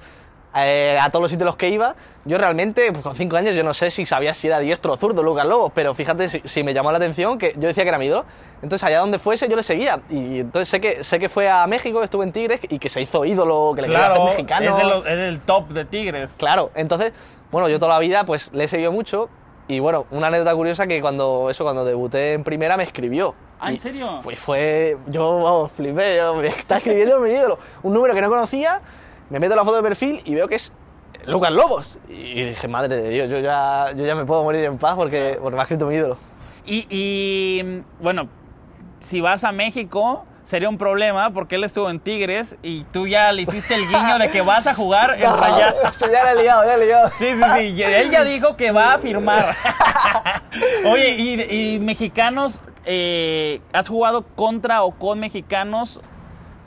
eh, 0.55 0.97
a 1.01 1.09
todos 1.09 1.21
los 1.23 1.31
sitios 1.31 1.45
los 1.45 1.55
que 1.55 1.69
iba, 1.69 1.95
yo 2.25 2.37
realmente, 2.37 2.91
pues 2.91 3.03
con 3.03 3.15
cinco 3.15 3.35
años, 3.35 3.55
yo 3.55 3.63
no 3.63 3.73
sé 3.73 3.89
si 3.91 4.05
sabía 4.05 4.33
si 4.35 4.45
era 4.47 4.59
diestro 4.59 4.93
o 4.93 4.97
zurdo 4.97 5.23
Lucas 5.23 5.45
Lobos, 5.47 5.71
pero 5.73 5.95
fíjate 5.95 6.29
si, 6.29 6.41
si 6.45 6.63
me 6.63 6.73
llamó 6.73 6.91
la 6.91 6.97
atención 6.97 7.39
que 7.39 7.53
yo 7.55 7.67
decía 7.67 7.83
que 7.83 7.89
era 7.89 7.97
mi 7.97 8.05
ídolo. 8.05 8.25
Entonces, 8.61 8.83
allá 8.87 8.99
donde 8.99 9.17
fuese, 9.17 9.47
yo 9.49 9.55
le 9.55 9.63
seguía. 9.63 10.01
Y 10.09 10.39
entonces 10.41 10.69
sé 10.69 10.79
que, 10.79 11.03
sé 11.03 11.17
que 11.17 11.29
fue 11.29 11.49
a 11.49 11.65
México, 11.65 12.03
estuvo 12.03 12.21
en 12.23 12.31
Tigres 12.31 12.59
y 12.69 12.77
que 12.77 12.89
se 12.89 13.01
hizo 13.01 13.25
ídolo, 13.25 13.73
que 13.75 13.81
le 13.83 13.87
Claro, 13.87 14.13
hacer 14.13 14.25
mexicano. 14.25 14.77
es, 14.77 14.83
los- 14.83 15.05
es 15.07 15.17
del 15.17 15.39
top 15.41 15.69
de 15.69 15.85
Tigres. 15.85 16.31
Claro, 16.37 16.69
entonces, 16.75 17.11
bueno, 17.51 17.69
yo 17.69 17.79
toda 17.79 17.93
la 17.93 17.99
vida 17.99 18.25
pues 18.25 18.51
le 18.53 18.65
he 18.65 18.67
seguido 18.67 18.91
mucho 18.91 19.29
y 19.67 19.79
bueno, 19.79 20.05
una 20.11 20.27
anécdota 20.27 20.55
curiosa 20.55 20.87
que 20.87 20.99
cuando 20.99 21.49
eso 21.49 21.63
cuando 21.63 21.85
debuté 21.85 22.33
en 22.33 22.43
primera 22.43 22.75
me 22.75 22.83
escribió. 22.83 23.35
Ah, 23.59 23.71
¿en 23.71 23.79
serio? 23.79 24.19
Pues 24.23 24.39
fue, 24.39 24.97
yo 25.07 25.43
vamos, 25.43 25.71
flipé, 25.71 26.17
yo, 26.17 26.35
me 26.35 26.47
está 26.47 26.77
escribiendo 26.77 27.19
mi 27.21 27.31
ídolo, 27.31 27.59
un 27.83 27.93
número 27.93 28.13
que 28.13 28.21
no 28.21 28.29
conocía, 28.29 28.81
me 29.29 29.39
meto 29.39 29.53
en 29.53 29.57
la 29.57 29.65
foto 29.65 29.77
de 29.77 29.83
perfil 29.83 30.21
y 30.25 30.33
veo 30.33 30.47
que 30.47 30.55
es 30.55 30.73
Lucas 31.25 31.51
Lobos. 31.51 31.99
Y 32.07 32.45
dije, 32.45 32.67
madre 32.67 32.95
de 32.95 33.09
Dios, 33.09 33.29
yo 33.29 33.39
ya, 33.39 33.91
yo 33.95 34.05
ya 34.05 34.15
me 34.15 34.25
puedo 34.25 34.43
morir 34.43 34.63
en 34.63 34.77
paz 34.77 34.95
porque, 34.95 35.37
porque 35.41 35.55
me 35.55 35.61
ha 35.61 35.63
escrito 35.63 35.85
mi 35.85 35.95
ídolo. 35.95 36.17
Y, 36.65 36.87
y, 36.89 37.83
bueno, 37.99 38.27
si 38.99 39.21
vas 39.21 39.43
a 39.43 39.51
México 39.51 40.25
sería 40.49 40.67
un 40.67 40.79
problema 40.79 41.29
porque 41.31 41.55
él 41.57 41.63
estuvo 41.63 41.89
en 41.91 41.99
Tigres 41.99 42.55
y 42.63 42.83
tú 42.85 43.05
ya 43.05 43.31
le 43.31 43.43
hiciste 43.43 43.75
el 43.75 43.87
guiño 43.87 44.17
de 44.17 44.29
que 44.29 44.41
vas 44.41 44.65
a 44.65 44.73
jugar 44.73 45.11
en 45.13 45.21
Rayados. 45.39 45.99
ya 45.99 46.23
le 46.23 46.31
he 46.39 46.43
liado, 46.43 46.65
ya 46.65 46.75
le 46.77 46.83
he 46.83 46.87
liado. 46.87 47.09
Sí, 47.19 47.25
sí, 47.33 47.75
sí. 47.75 47.83
Él 47.83 48.09
ya 48.09 48.23
dijo 48.23 48.57
que 48.57 48.71
va 48.71 48.93
a 48.95 48.97
firmar. 48.97 49.45
Oye, 50.85 51.11
¿y, 51.17 51.75
y 51.75 51.79
mexicanos? 51.79 52.61
eh, 52.85 53.61
¿Has 53.73 53.87
jugado 53.87 54.23
contra 54.35 54.81
o 54.81 54.91
con 54.91 55.19
mexicanos? 55.19 55.99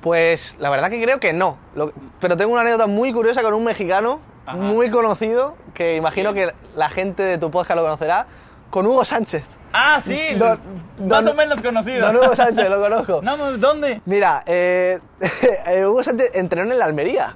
Pues 0.00 0.56
la 0.60 0.70
verdad 0.70 0.88
que 0.90 1.02
creo 1.02 1.18
que 1.18 1.32
no. 1.32 1.58
Lo- 1.74 1.92
pero 2.20 2.36
tengo 2.36 2.52
una 2.52 2.60
anécdota 2.60 2.86
muy 2.86 3.12
curiosa 3.12 3.42
con 3.42 3.54
un 3.54 3.64
mexicano 3.64 4.20
Ajá. 4.46 4.56
muy 4.56 4.90
conocido, 4.90 5.56
que 5.74 5.96
imagino 5.96 6.34
que 6.34 6.52
la 6.76 6.88
gente 6.88 7.22
de 7.24 7.38
tu 7.38 7.50
podcast 7.50 7.76
lo 7.76 7.82
conocerá, 7.82 8.26
con 8.70 8.86
Hugo 8.86 9.04
Sánchez. 9.04 9.44
Ah, 9.72 10.00
sí. 10.04 10.34
Don- 10.36 10.60
más 11.08 11.26
o 11.26 11.34
menos 11.34 11.60
conocido. 11.62 12.06
Don 12.06 12.16
Hugo 12.16 12.34
Sánchez, 12.36 12.68
lo 12.68 12.80
conozco. 12.80 13.20
No, 13.22 13.36
¿dónde? 13.58 14.00
Mira, 14.04 14.42
eh, 14.46 14.98
eh, 15.66 15.84
Hugo 15.86 16.02
Sánchez 16.02 16.30
entrenó 16.34 16.66
en 16.66 16.72
el 16.72 16.82
Almería, 16.82 17.34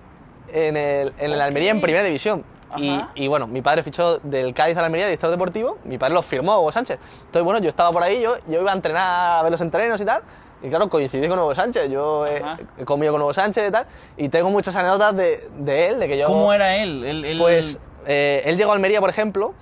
en 0.52 0.76
el, 0.76 1.12
en 1.18 1.32
el 1.32 1.38
Ok. 1.38 1.42
Almería 1.42 1.70
en 1.70 1.80
Primera 1.80 2.04
División. 2.04 2.44
Y, 2.76 3.00
y, 3.14 3.26
bueno, 3.28 3.46
mi 3.46 3.62
padre 3.62 3.82
fichó 3.82 4.18
del 4.18 4.52
Cádiz 4.52 4.76
al 4.76 4.84
Almería, 4.84 5.06
director 5.06 5.30
deportivo, 5.30 5.78
mi 5.84 5.96
padre 5.96 6.12
lo 6.14 6.20
firmó 6.22 6.52
a 6.52 6.58
Hugo 6.60 6.72
Sánchez. 6.72 6.98
Entonces, 7.20 7.42
bueno, 7.42 7.58
yo 7.60 7.68
estaba 7.70 7.90
por 7.90 8.02
ahí, 8.02 8.20
yo, 8.20 8.34
yo 8.48 8.60
iba 8.60 8.70
a 8.70 8.74
entrenar, 8.74 9.38
a 9.38 9.42
ver 9.42 9.52
los 9.52 9.60
entrenos 9.62 9.98
y 10.00 10.04
tal, 10.04 10.20
y 10.62 10.68
claro, 10.68 10.86
coincidí 10.90 11.26
con 11.26 11.38
Hugo 11.38 11.54
Sánchez, 11.54 11.88
yo 11.88 12.26
he, 12.26 12.36
Ajá. 12.38 12.58
he 12.76 12.84
comido 12.84 13.12
con 13.12 13.22
Hugo 13.22 13.32
Sánchez 13.32 13.68
y 13.68 13.70
tal, 13.70 13.86
y 14.18 14.28
tengo 14.28 14.50
muchas 14.50 14.76
anécdotas 14.76 15.16
de, 15.16 15.48
de 15.56 15.86
él, 15.86 16.00
de 16.00 16.08
que 16.08 16.18
yo... 16.18 16.26
¿Cómo 16.26 16.52
era 16.52 16.76
él? 16.76 17.02
Él- 17.04 17.24
él- 17.24 17.38
Pues 17.38 17.78
eh, 18.06 18.42
él 18.44 18.58
llegó 18.58 18.72
a 18.72 18.74
Almería, 18.74 19.00
por 19.00 19.08
ejemplo, 19.10 19.54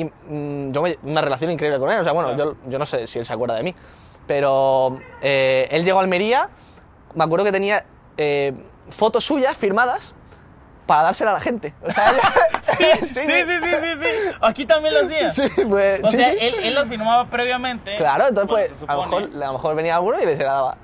y 0.00 0.04
mm, 0.04 0.72
yo 0.72 0.82
me, 0.82 0.98
una 1.02 1.20
relación 1.20 1.50
increíble 1.50 1.78
con 1.78 1.90
él. 1.90 2.00
O 2.00 2.04
sea, 2.04 2.12
bueno, 2.12 2.34
Claro. 2.34 2.56
yo, 2.64 2.70
yo 2.70 2.78
no 2.78 2.86
sé 2.86 3.06
si 3.06 3.18
él 3.18 3.26
se 3.26 3.32
acuerda 3.32 3.54
de 3.56 3.62
mí, 3.62 3.74
pero 4.26 4.96
eh, 5.22 5.68
él 5.70 5.84
llegó 5.84 5.98
a 5.98 6.02
Almería, 6.02 6.48
me 7.14 7.24
acuerdo 7.24 7.44
que 7.44 7.52
tenía 7.52 7.84
eh, 8.16 8.52
fotos 8.90 9.24
suyas 9.24 9.56
firmadas 9.56 10.14
para 10.86 11.02
dársela 11.02 11.32
a 11.32 11.34
la 11.34 11.40
gente. 11.40 11.74
O 11.82 11.90
sea, 11.90 12.14
Sí, 12.78 12.84
sí, 12.84 13.14
sí, 13.14 13.70
sí, 13.70 14.02
sí. 14.02 14.30
Aquí 14.40 14.64
también 14.66 14.94
lo 14.94 15.00
hacía. 15.00 15.30
Sí, 15.30 15.42
pues, 15.68 16.02
O 16.04 16.10
sí, 16.10 16.16
sea, 16.16 16.30
sí. 16.32 16.38
Él, 16.40 16.54
él 16.62 16.74
los 16.74 16.86
firmaba 16.86 17.26
previamente. 17.28 17.96
Claro, 17.96 18.26
entonces 18.28 18.48
pues 18.48 18.78
se 18.78 18.84
a 18.86 18.94
lo, 18.94 19.02
mejor, 19.02 19.22
a 19.24 19.46
lo 19.46 19.52
mejor 19.54 19.74
venía 19.74 19.96
alguno 19.96 20.20
y 20.22 20.26
le 20.26 20.36
se 20.36 20.44
la 20.44 20.52
daba. 20.52 20.76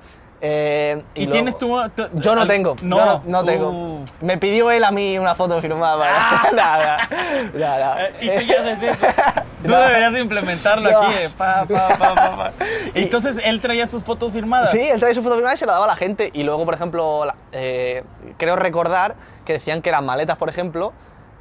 Eh, 0.47 1.01
¿Y, 1.15 1.25
luego- 1.25 1.33
tienes 1.33 1.57
tú, 1.57 1.75
Yo 2.13 2.35
no 2.35 2.45
tengo, 2.45 2.75
No, 2.83 2.97
yo 2.97 3.05
no, 3.05 3.21
no 3.25 3.43
tengo. 3.43 3.69
Uf. 3.69 4.11
Me 4.21 4.37
pidió 4.37 4.69
él 4.69 4.83
a 4.83 4.91
mí 4.91 5.17
una 5.17 5.33
foto 5.33 5.59
firmada 5.59 5.97
para... 5.97 6.17
Ah. 6.19 6.47
nada, 6.53 6.99
nada. 7.53 8.07
Eh, 8.07 8.13
Y 8.21 8.29
tú 8.29 8.45
ya 8.45 8.61
haces 8.61 8.83
eso. 8.83 9.05
Tú 9.63 9.71
No. 9.71 9.79
deberías 9.79 10.13
de 10.13 10.19
implementarlo 10.19 10.91
No. 10.91 11.01
aquí. 11.01 11.13
de 11.15 11.29
pa, 11.29 11.65
pa, 11.67 11.87
pa. 11.97 12.51
Y- 12.93 13.01
Entonces 13.03 13.37
él 13.43 13.59
traía 13.61 13.87
sus 13.87 14.03
fotos 14.03 14.31
firmadas. 14.31 14.69
Sí, 14.69 14.79
él 14.79 14.99
traía 14.99 15.15
su 15.15 15.23
foto 15.23 15.33
firmada 15.35 15.55
y 15.55 15.57
se 15.57 15.65
la 15.65 15.73
daba 15.73 15.85
a 15.85 15.87
la 15.87 15.95
gente. 15.95 16.29
Y 16.33 16.43
luego, 16.43 16.63
por 16.65 16.75
ejemplo, 16.75 17.25
eh, 17.51 18.03
creo 18.37 18.55
recordar 18.57 19.15
que 19.45 19.53
decían 19.53 19.81
que 19.81 19.89
las 19.89 20.03
maletas, 20.03 20.37
por 20.37 20.49
ejemplo, 20.49 20.93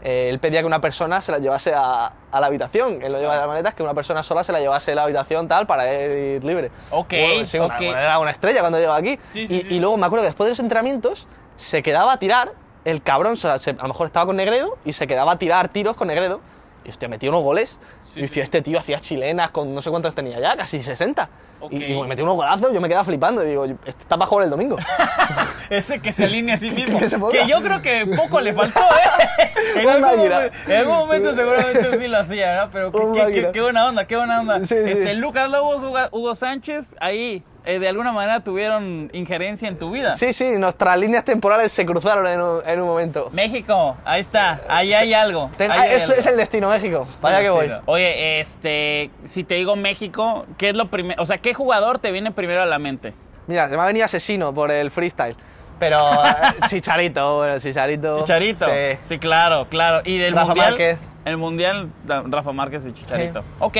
eh, 0.04 0.28
él 0.28 0.38
pedía 0.38 0.60
que 0.60 0.66
una 0.66 0.80
persona 0.80 1.20
se 1.22 1.32
las 1.32 1.40
llevase 1.40 1.72
a, 1.74 2.12
a 2.30 2.40
la 2.40 2.46
habitación. 2.46 3.00
Él 3.02 3.10
lo 3.12 3.18
llevaba 3.18 3.38
las 3.38 3.46
maletas, 3.48 3.74
que 3.74 3.82
una 3.82 3.94
persona 3.94 4.22
sola 4.22 4.44
se 4.44 4.52
la 4.52 4.60
llevase 4.60 4.92
a 4.92 4.94
la 4.94 5.02
habitación 5.04 5.48
tal 5.48 5.66
para 5.66 5.90
él 5.90 6.36
ir 6.36 6.44
libre. 6.44 6.70
Ok, 6.90 7.10
Bueno, 7.10 7.46
sí, 7.46 7.56
una- 7.58 7.66
ok. 7.74 7.78
bueno, 7.78 7.98
era 7.98 8.18
una 8.18 8.30
estrella 8.30 8.60
cuando 8.60 8.78
llegaba 8.78 8.98
aquí. 8.98 9.18
Sí, 9.32 9.46
sí, 9.48 9.54
y, 9.56 9.60
sí. 9.62 9.68
y 9.70 9.80
luego 9.80 9.96
me 9.96 10.06
acuerdo 10.06 10.22
que 10.24 10.28
después 10.28 10.46
de 10.46 10.52
los 10.52 10.60
entrenamientos 10.60 11.26
se 11.56 11.82
quedaba 11.82 12.12
a 12.12 12.18
tirar, 12.18 12.52
el 12.84 13.02
cabrón, 13.02 13.32
o 13.32 13.36
sea, 13.36 13.58
se- 13.60 13.70
a 13.70 13.74
lo 13.82 13.88
mejor 13.88 14.06
estaba 14.06 14.26
con 14.26 14.36
Negredo 14.36 14.76
y 14.84 14.92
se 14.92 15.06
quedaba 15.06 15.32
a 15.32 15.38
tirar 15.38 15.68
tiros 15.68 15.96
con 15.96 16.08
Negredo. 16.08 16.40
Y 16.84 16.90
hostia, 16.90 17.08
metía 17.08 17.30
unos 17.30 17.42
goles. 17.42 17.80
Sí, 18.12 18.18
y 18.18 18.22
decía, 18.22 18.34
sí. 18.34 18.40
este 18.42 18.60
tío 18.62 18.78
hacía 18.78 19.00
chilenas 19.00 19.50
con 19.50 19.74
no 19.74 19.80
sé 19.80 19.88
cuántos 19.90 20.14
tenía 20.14 20.38
ya, 20.38 20.54
casi 20.56 20.80
60. 20.82 21.28
Ok. 21.60 21.72
Y, 21.72 21.84
y 21.84 22.02
metía 22.02 22.24
unos 22.24 22.36
golazos, 22.36 22.72
yo 22.74 22.80
me 22.80 22.88
quedaba 22.88 23.04
flipando. 23.04 23.42
Y 23.42 23.46
digo, 23.48 23.64
este 23.64 23.88
está 23.88 24.18
para 24.18 24.26
jugar 24.26 24.44
el 24.44 24.50
domingo. 24.50 24.76
Ese 25.70 26.00
que 26.00 26.12
se 26.12 26.24
alinea 26.24 26.56
a 26.56 26.58
sí 26.58 26.70
mismo. 26.70 26.98
Que 27.30 27.38
que 27.38 27.46
yo 27.48 27.62
creo 27.62 27.80
que 27.80 28.06
poco 28.16 28.40
le 28.40 28.52
faltó, 28.52 28.80
¿eh? 28.80 29.50
En 29.80 29.88
algún, 29.88 30.02
momento, 30.10 30.36
en 30.66 30.72
algún 30.76 30.96
momento 30.98 31.34
seguramente 31.34 31.98
sí 31.98 32.06
lo 32.06 32.18
hacía, 32.18 32.64
¿no? 32.64 32.70
Pero 32.70 32.92
qué, 32.92 32.98
qué- 33.26 33.32
qué- 33.32 33.50
qué 33.52 33.60
buena 33.62 33.86
onda, 33.88 34.06
qué 34.06 34.16
buena 34.16 34.40
onda. 34.40 34.64
Sí. 34.64 34.74
Este, 34.76 35.14
Lucas 35.14 35.50
Lobos, 35.50 35.82
Hugo, 35.82 35.98
Hugo 36.12 36.34
Sánchez, 36.34 36.94
ahí 37.00 37.42
eh, 37.64 37.78
de 37.78 37.88
alguna 37.88 38.12
manera 38.12 38.40
tuvieron 38.40 39.10
injerencia 39.12 39.68
en 39.68 39.78
tu 39.78 39.90
vida. 39.90 40.16
Sí, 40.18 40.32
sí, 40.32 40.52
nuestras 40.58 40.98
líneas 40.98 41.24
temporales 41.24 41.72
se 41.72 41.84
cruzaron 41.86 42.26
en 42.26 42.40
un, 42.40 42.60
en 42.66 42.80
un 42.80 42.86
momento. 42.86 43.30
México, 43.32 43.96
ahí 44.04 44.20
está, 44.20 44.60
ahí 44.68 44.92
hay 44.92 45.14
algo. 45.14 45.50
Ten- 45.56 45.70
ahí 45.70 45.78
ah, 45.78 45.82
hay 45.82 45.96
eso 45.96 46.12
algo. 46.12 46.20
es 46.20 46.26
el 46.26 46.36
destino 46.36 46.68
México. 46.70 47.06
Vaya 47.20 47.40
que 47.40 47.50
voy. 47.50 47.70
Oye, 47.86 48.40
este, 48.40 49.10
si 49.26 49.44
te 49.44 49.54
digo 49.54 49.76
México, 49.76 50.46
¿qué 50.58 50.70
es 50.70 50.76
lo 50.76 50.88
primero? 50.90 51.22
O 51.22 51.26
sea, 51.26 51.38
¿qué 51.38 51.54
jugador 51.54 51.98
te 51.98 52.10
viene 52.12 52.30
primero 52.32 52.62
a 52.62 52.66
la 52.66 52.78
mente? 52.78 53.14
Mira, 53.46 53.68
se 53.68 53.76
me 53.76 53.82
ha 53.82 53.86
venido 53.86 54.04
asesino 54.06 54.54
por 54.54 54.70
el 54.70 54.90
freestyle. 54.90 55.36
Pero 55.84 56.24
eh, 56.26 56.30
Chicharito, 56.68 57.36
bueno, 57.36 57.58
Chicharito. 57.58 58.18
Chicharito. 58.20 58.66
Sí. 58.66 58.98
Sí, 59.02 59.18
claro, 59.18 59.66
claro. 59.68 60.00
Y 60.04 60.18
del 60.18 60.34
Rafa 60.34 60.46
mundial. 60.46 60.70
Márquez. 60.70 60.98
El 61.24 61.38
mundial, 61.38 61.88
Rafa 62.06 62.52
Márquez 62.52 62.84
y 62.84 62.92
Chicharito. 62.92 63.40
Sí. 63.40 63.46
Ok, 63.60 63.76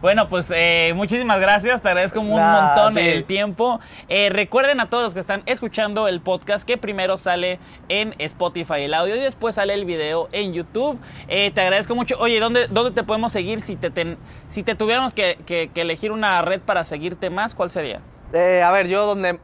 bueno, 0.00 0.28
pues 0.28 0.52
eh, 0.52 0.92
muchísimas 0.96 1.38
gracias. 1.38 1.80
Te 1.80 1.88
agradezco 1.90 2.18
un 2.18 2.34
Nah, 2.34 2.60
montón 2.74 2.98
el 2.98 3.22
tiempo. 3.24 3.78
Eh, 4.08 4.30
recuerden 4.30 4.80
a 4.80 4.90
todos 4.90 5.04
los 5.04 5.14
que 5.14 5.20
están 5.20 5.42
escuchando 5.46 6.08
el 6.08 6.20
podcast 6.20 6.66
que 6.66 6.76
primero 6.76 7.16
sale 7.16 7.60
en 7.88 8.16
Spotify 8.18 8.80
el 8.82 8.94
audio 8.94 9.14
y 9.14 9.20
después 9.20 9.54
sale 9.54 9.74
el 9.74 9.84
video 9.84 10.28
en 10.32 10.52
YouTube. 10.54 10.98
Eh, 11.28 11.52
te 11.52 11.60
agradezco 11.60 11.94
mucho. 11.94 12.16
Oye, 12.18 12.40
¿dónde, 12.40 12.66
dónde 12.66 12.90
te 12.90 13.04
podemos 13.04 13.30
seguir? 13.30 13.60
Si 13.60 13.76
te, 13.76 13.90
ten- 13.90 14.18
si 14.48 14.64
te 14.64 14.74
tuviéramos 14.74 15.14
que, 15.14 15.38
que- 15.46 15.70
que 15.72 15.82
elegir 15.82 16.10
una 16.10 16.42
red 16.42 16.60
para 16.60 16.82
seguirte 16.82 17.30
más, 17.30 17.54
¿cuál 17.54 17.70
sería? 17.70 18.00
Eh, 18.32 18.62
a 18.62 18.70
ver, 18.70 18.88
yo 18.88 19.06
donde 19.06 19.38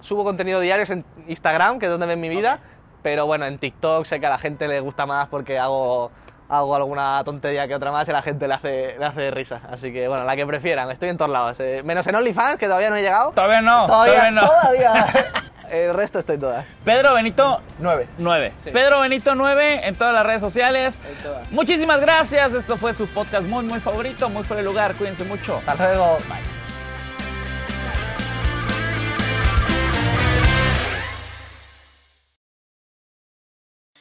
subo 0.00 0.24
contenido 0.24 0.60
diario 0.60 0.84
es 0.84 0.90
en 0.90 1.04
Instagram, 1.28 1.78
que 1.78 1.86
es 1.86 1.92
donde 1.92 2.06
ven 2.06 2.20
mi 2.20 2.28
vida. 2.28 2.60
Pero 3.02 3.26
bueno, 3.26 3.46
en 3.46 3.58
TikTok 3.58 4.04
sé 4.06 4.20
que 4.20 4.26
a 4.26 4.30
la 4.30 4.38
gente 4.38 4.68
le 4.68 4.80
gusta 4.80 5.06
más 5.06 5.28
porque 5.28 5.58
hago 5.58 6.10
hago 6.48 6.74
alguna 6.74 7.22
tontería 7.24 7.68
que 7.68 7.76
otra 7.76 7.92
más 7.92 8.08
y 8.08 8.12
la 8.12 8.22
gente 8.22 8.48
le 8.48 8.54
hace, 8.54 8.96
le 8.98 9.04
hace 9.04 9.30
risa. 9.30 9.60
Así 9.70 9.92
que 9.92 10.08
bueno, 10.08 10.24
la 10.24 10.34
que 10.34 10.44
prefieran, 10.44 10.90
estoy 10.90 11.08
en 11.10 11.16
todos 11.16 11.30
lados. 11.30 11.60
eh, 11.60 11.82
menos 11.84 12.04
en 12.08 12.16
OnlyFans, 12.16 12.58
que 12.58 12.66
todavía 12.66 12.90
no 12.90 12.96
he 12.96 13.02
llegado. 13.02 13.30
Todavía 13.30 13.62
no, 13.62 13.86
Todavía, 13.86 14.14
todavía 14.14 14.30
no. 14.32 14.46
todavía. 14.48 15.06
El 15.70 15.94
resto 15.94 16.18
estoy 16.18 16.36
todas. 16.36 16.66
Pedro 16.84 17.14
Benito 17.14 17.60
Nueve. 17.78 18.08
9. 18.18 18.52
Sí. 18.64 18.70
Pedro 18.70 18.98
Benito 19.00 19.36
9 19.36 19.86
en 19.86 19.94
todas 19.94 20.12
las 20.12 20.26
redes 20.26 20.40
sociales. 20.40 20.98
En 21.08 21.22
todas. 21.22 21.52
Muchísimas 21.52 22.00
gracias. 22.00 22.52
Esto 22.52 22.76
fue 22.76 22.92
su 22.94 23.06
podcast 23.06 23.46
muy, 23.46 23.64
muy 23.64 23.78
favorito, 23.78 24.28
muy 24.28 24.42
fuera 24.42 24.60
de 24.64 24.68
lugar. 24.68 24.96
Cuídense 24.96 25.24
mucho. 25.24 25.60
Hasta 25.64 25.84
luego. 25.94 26.16
Bye. 26.28 26.59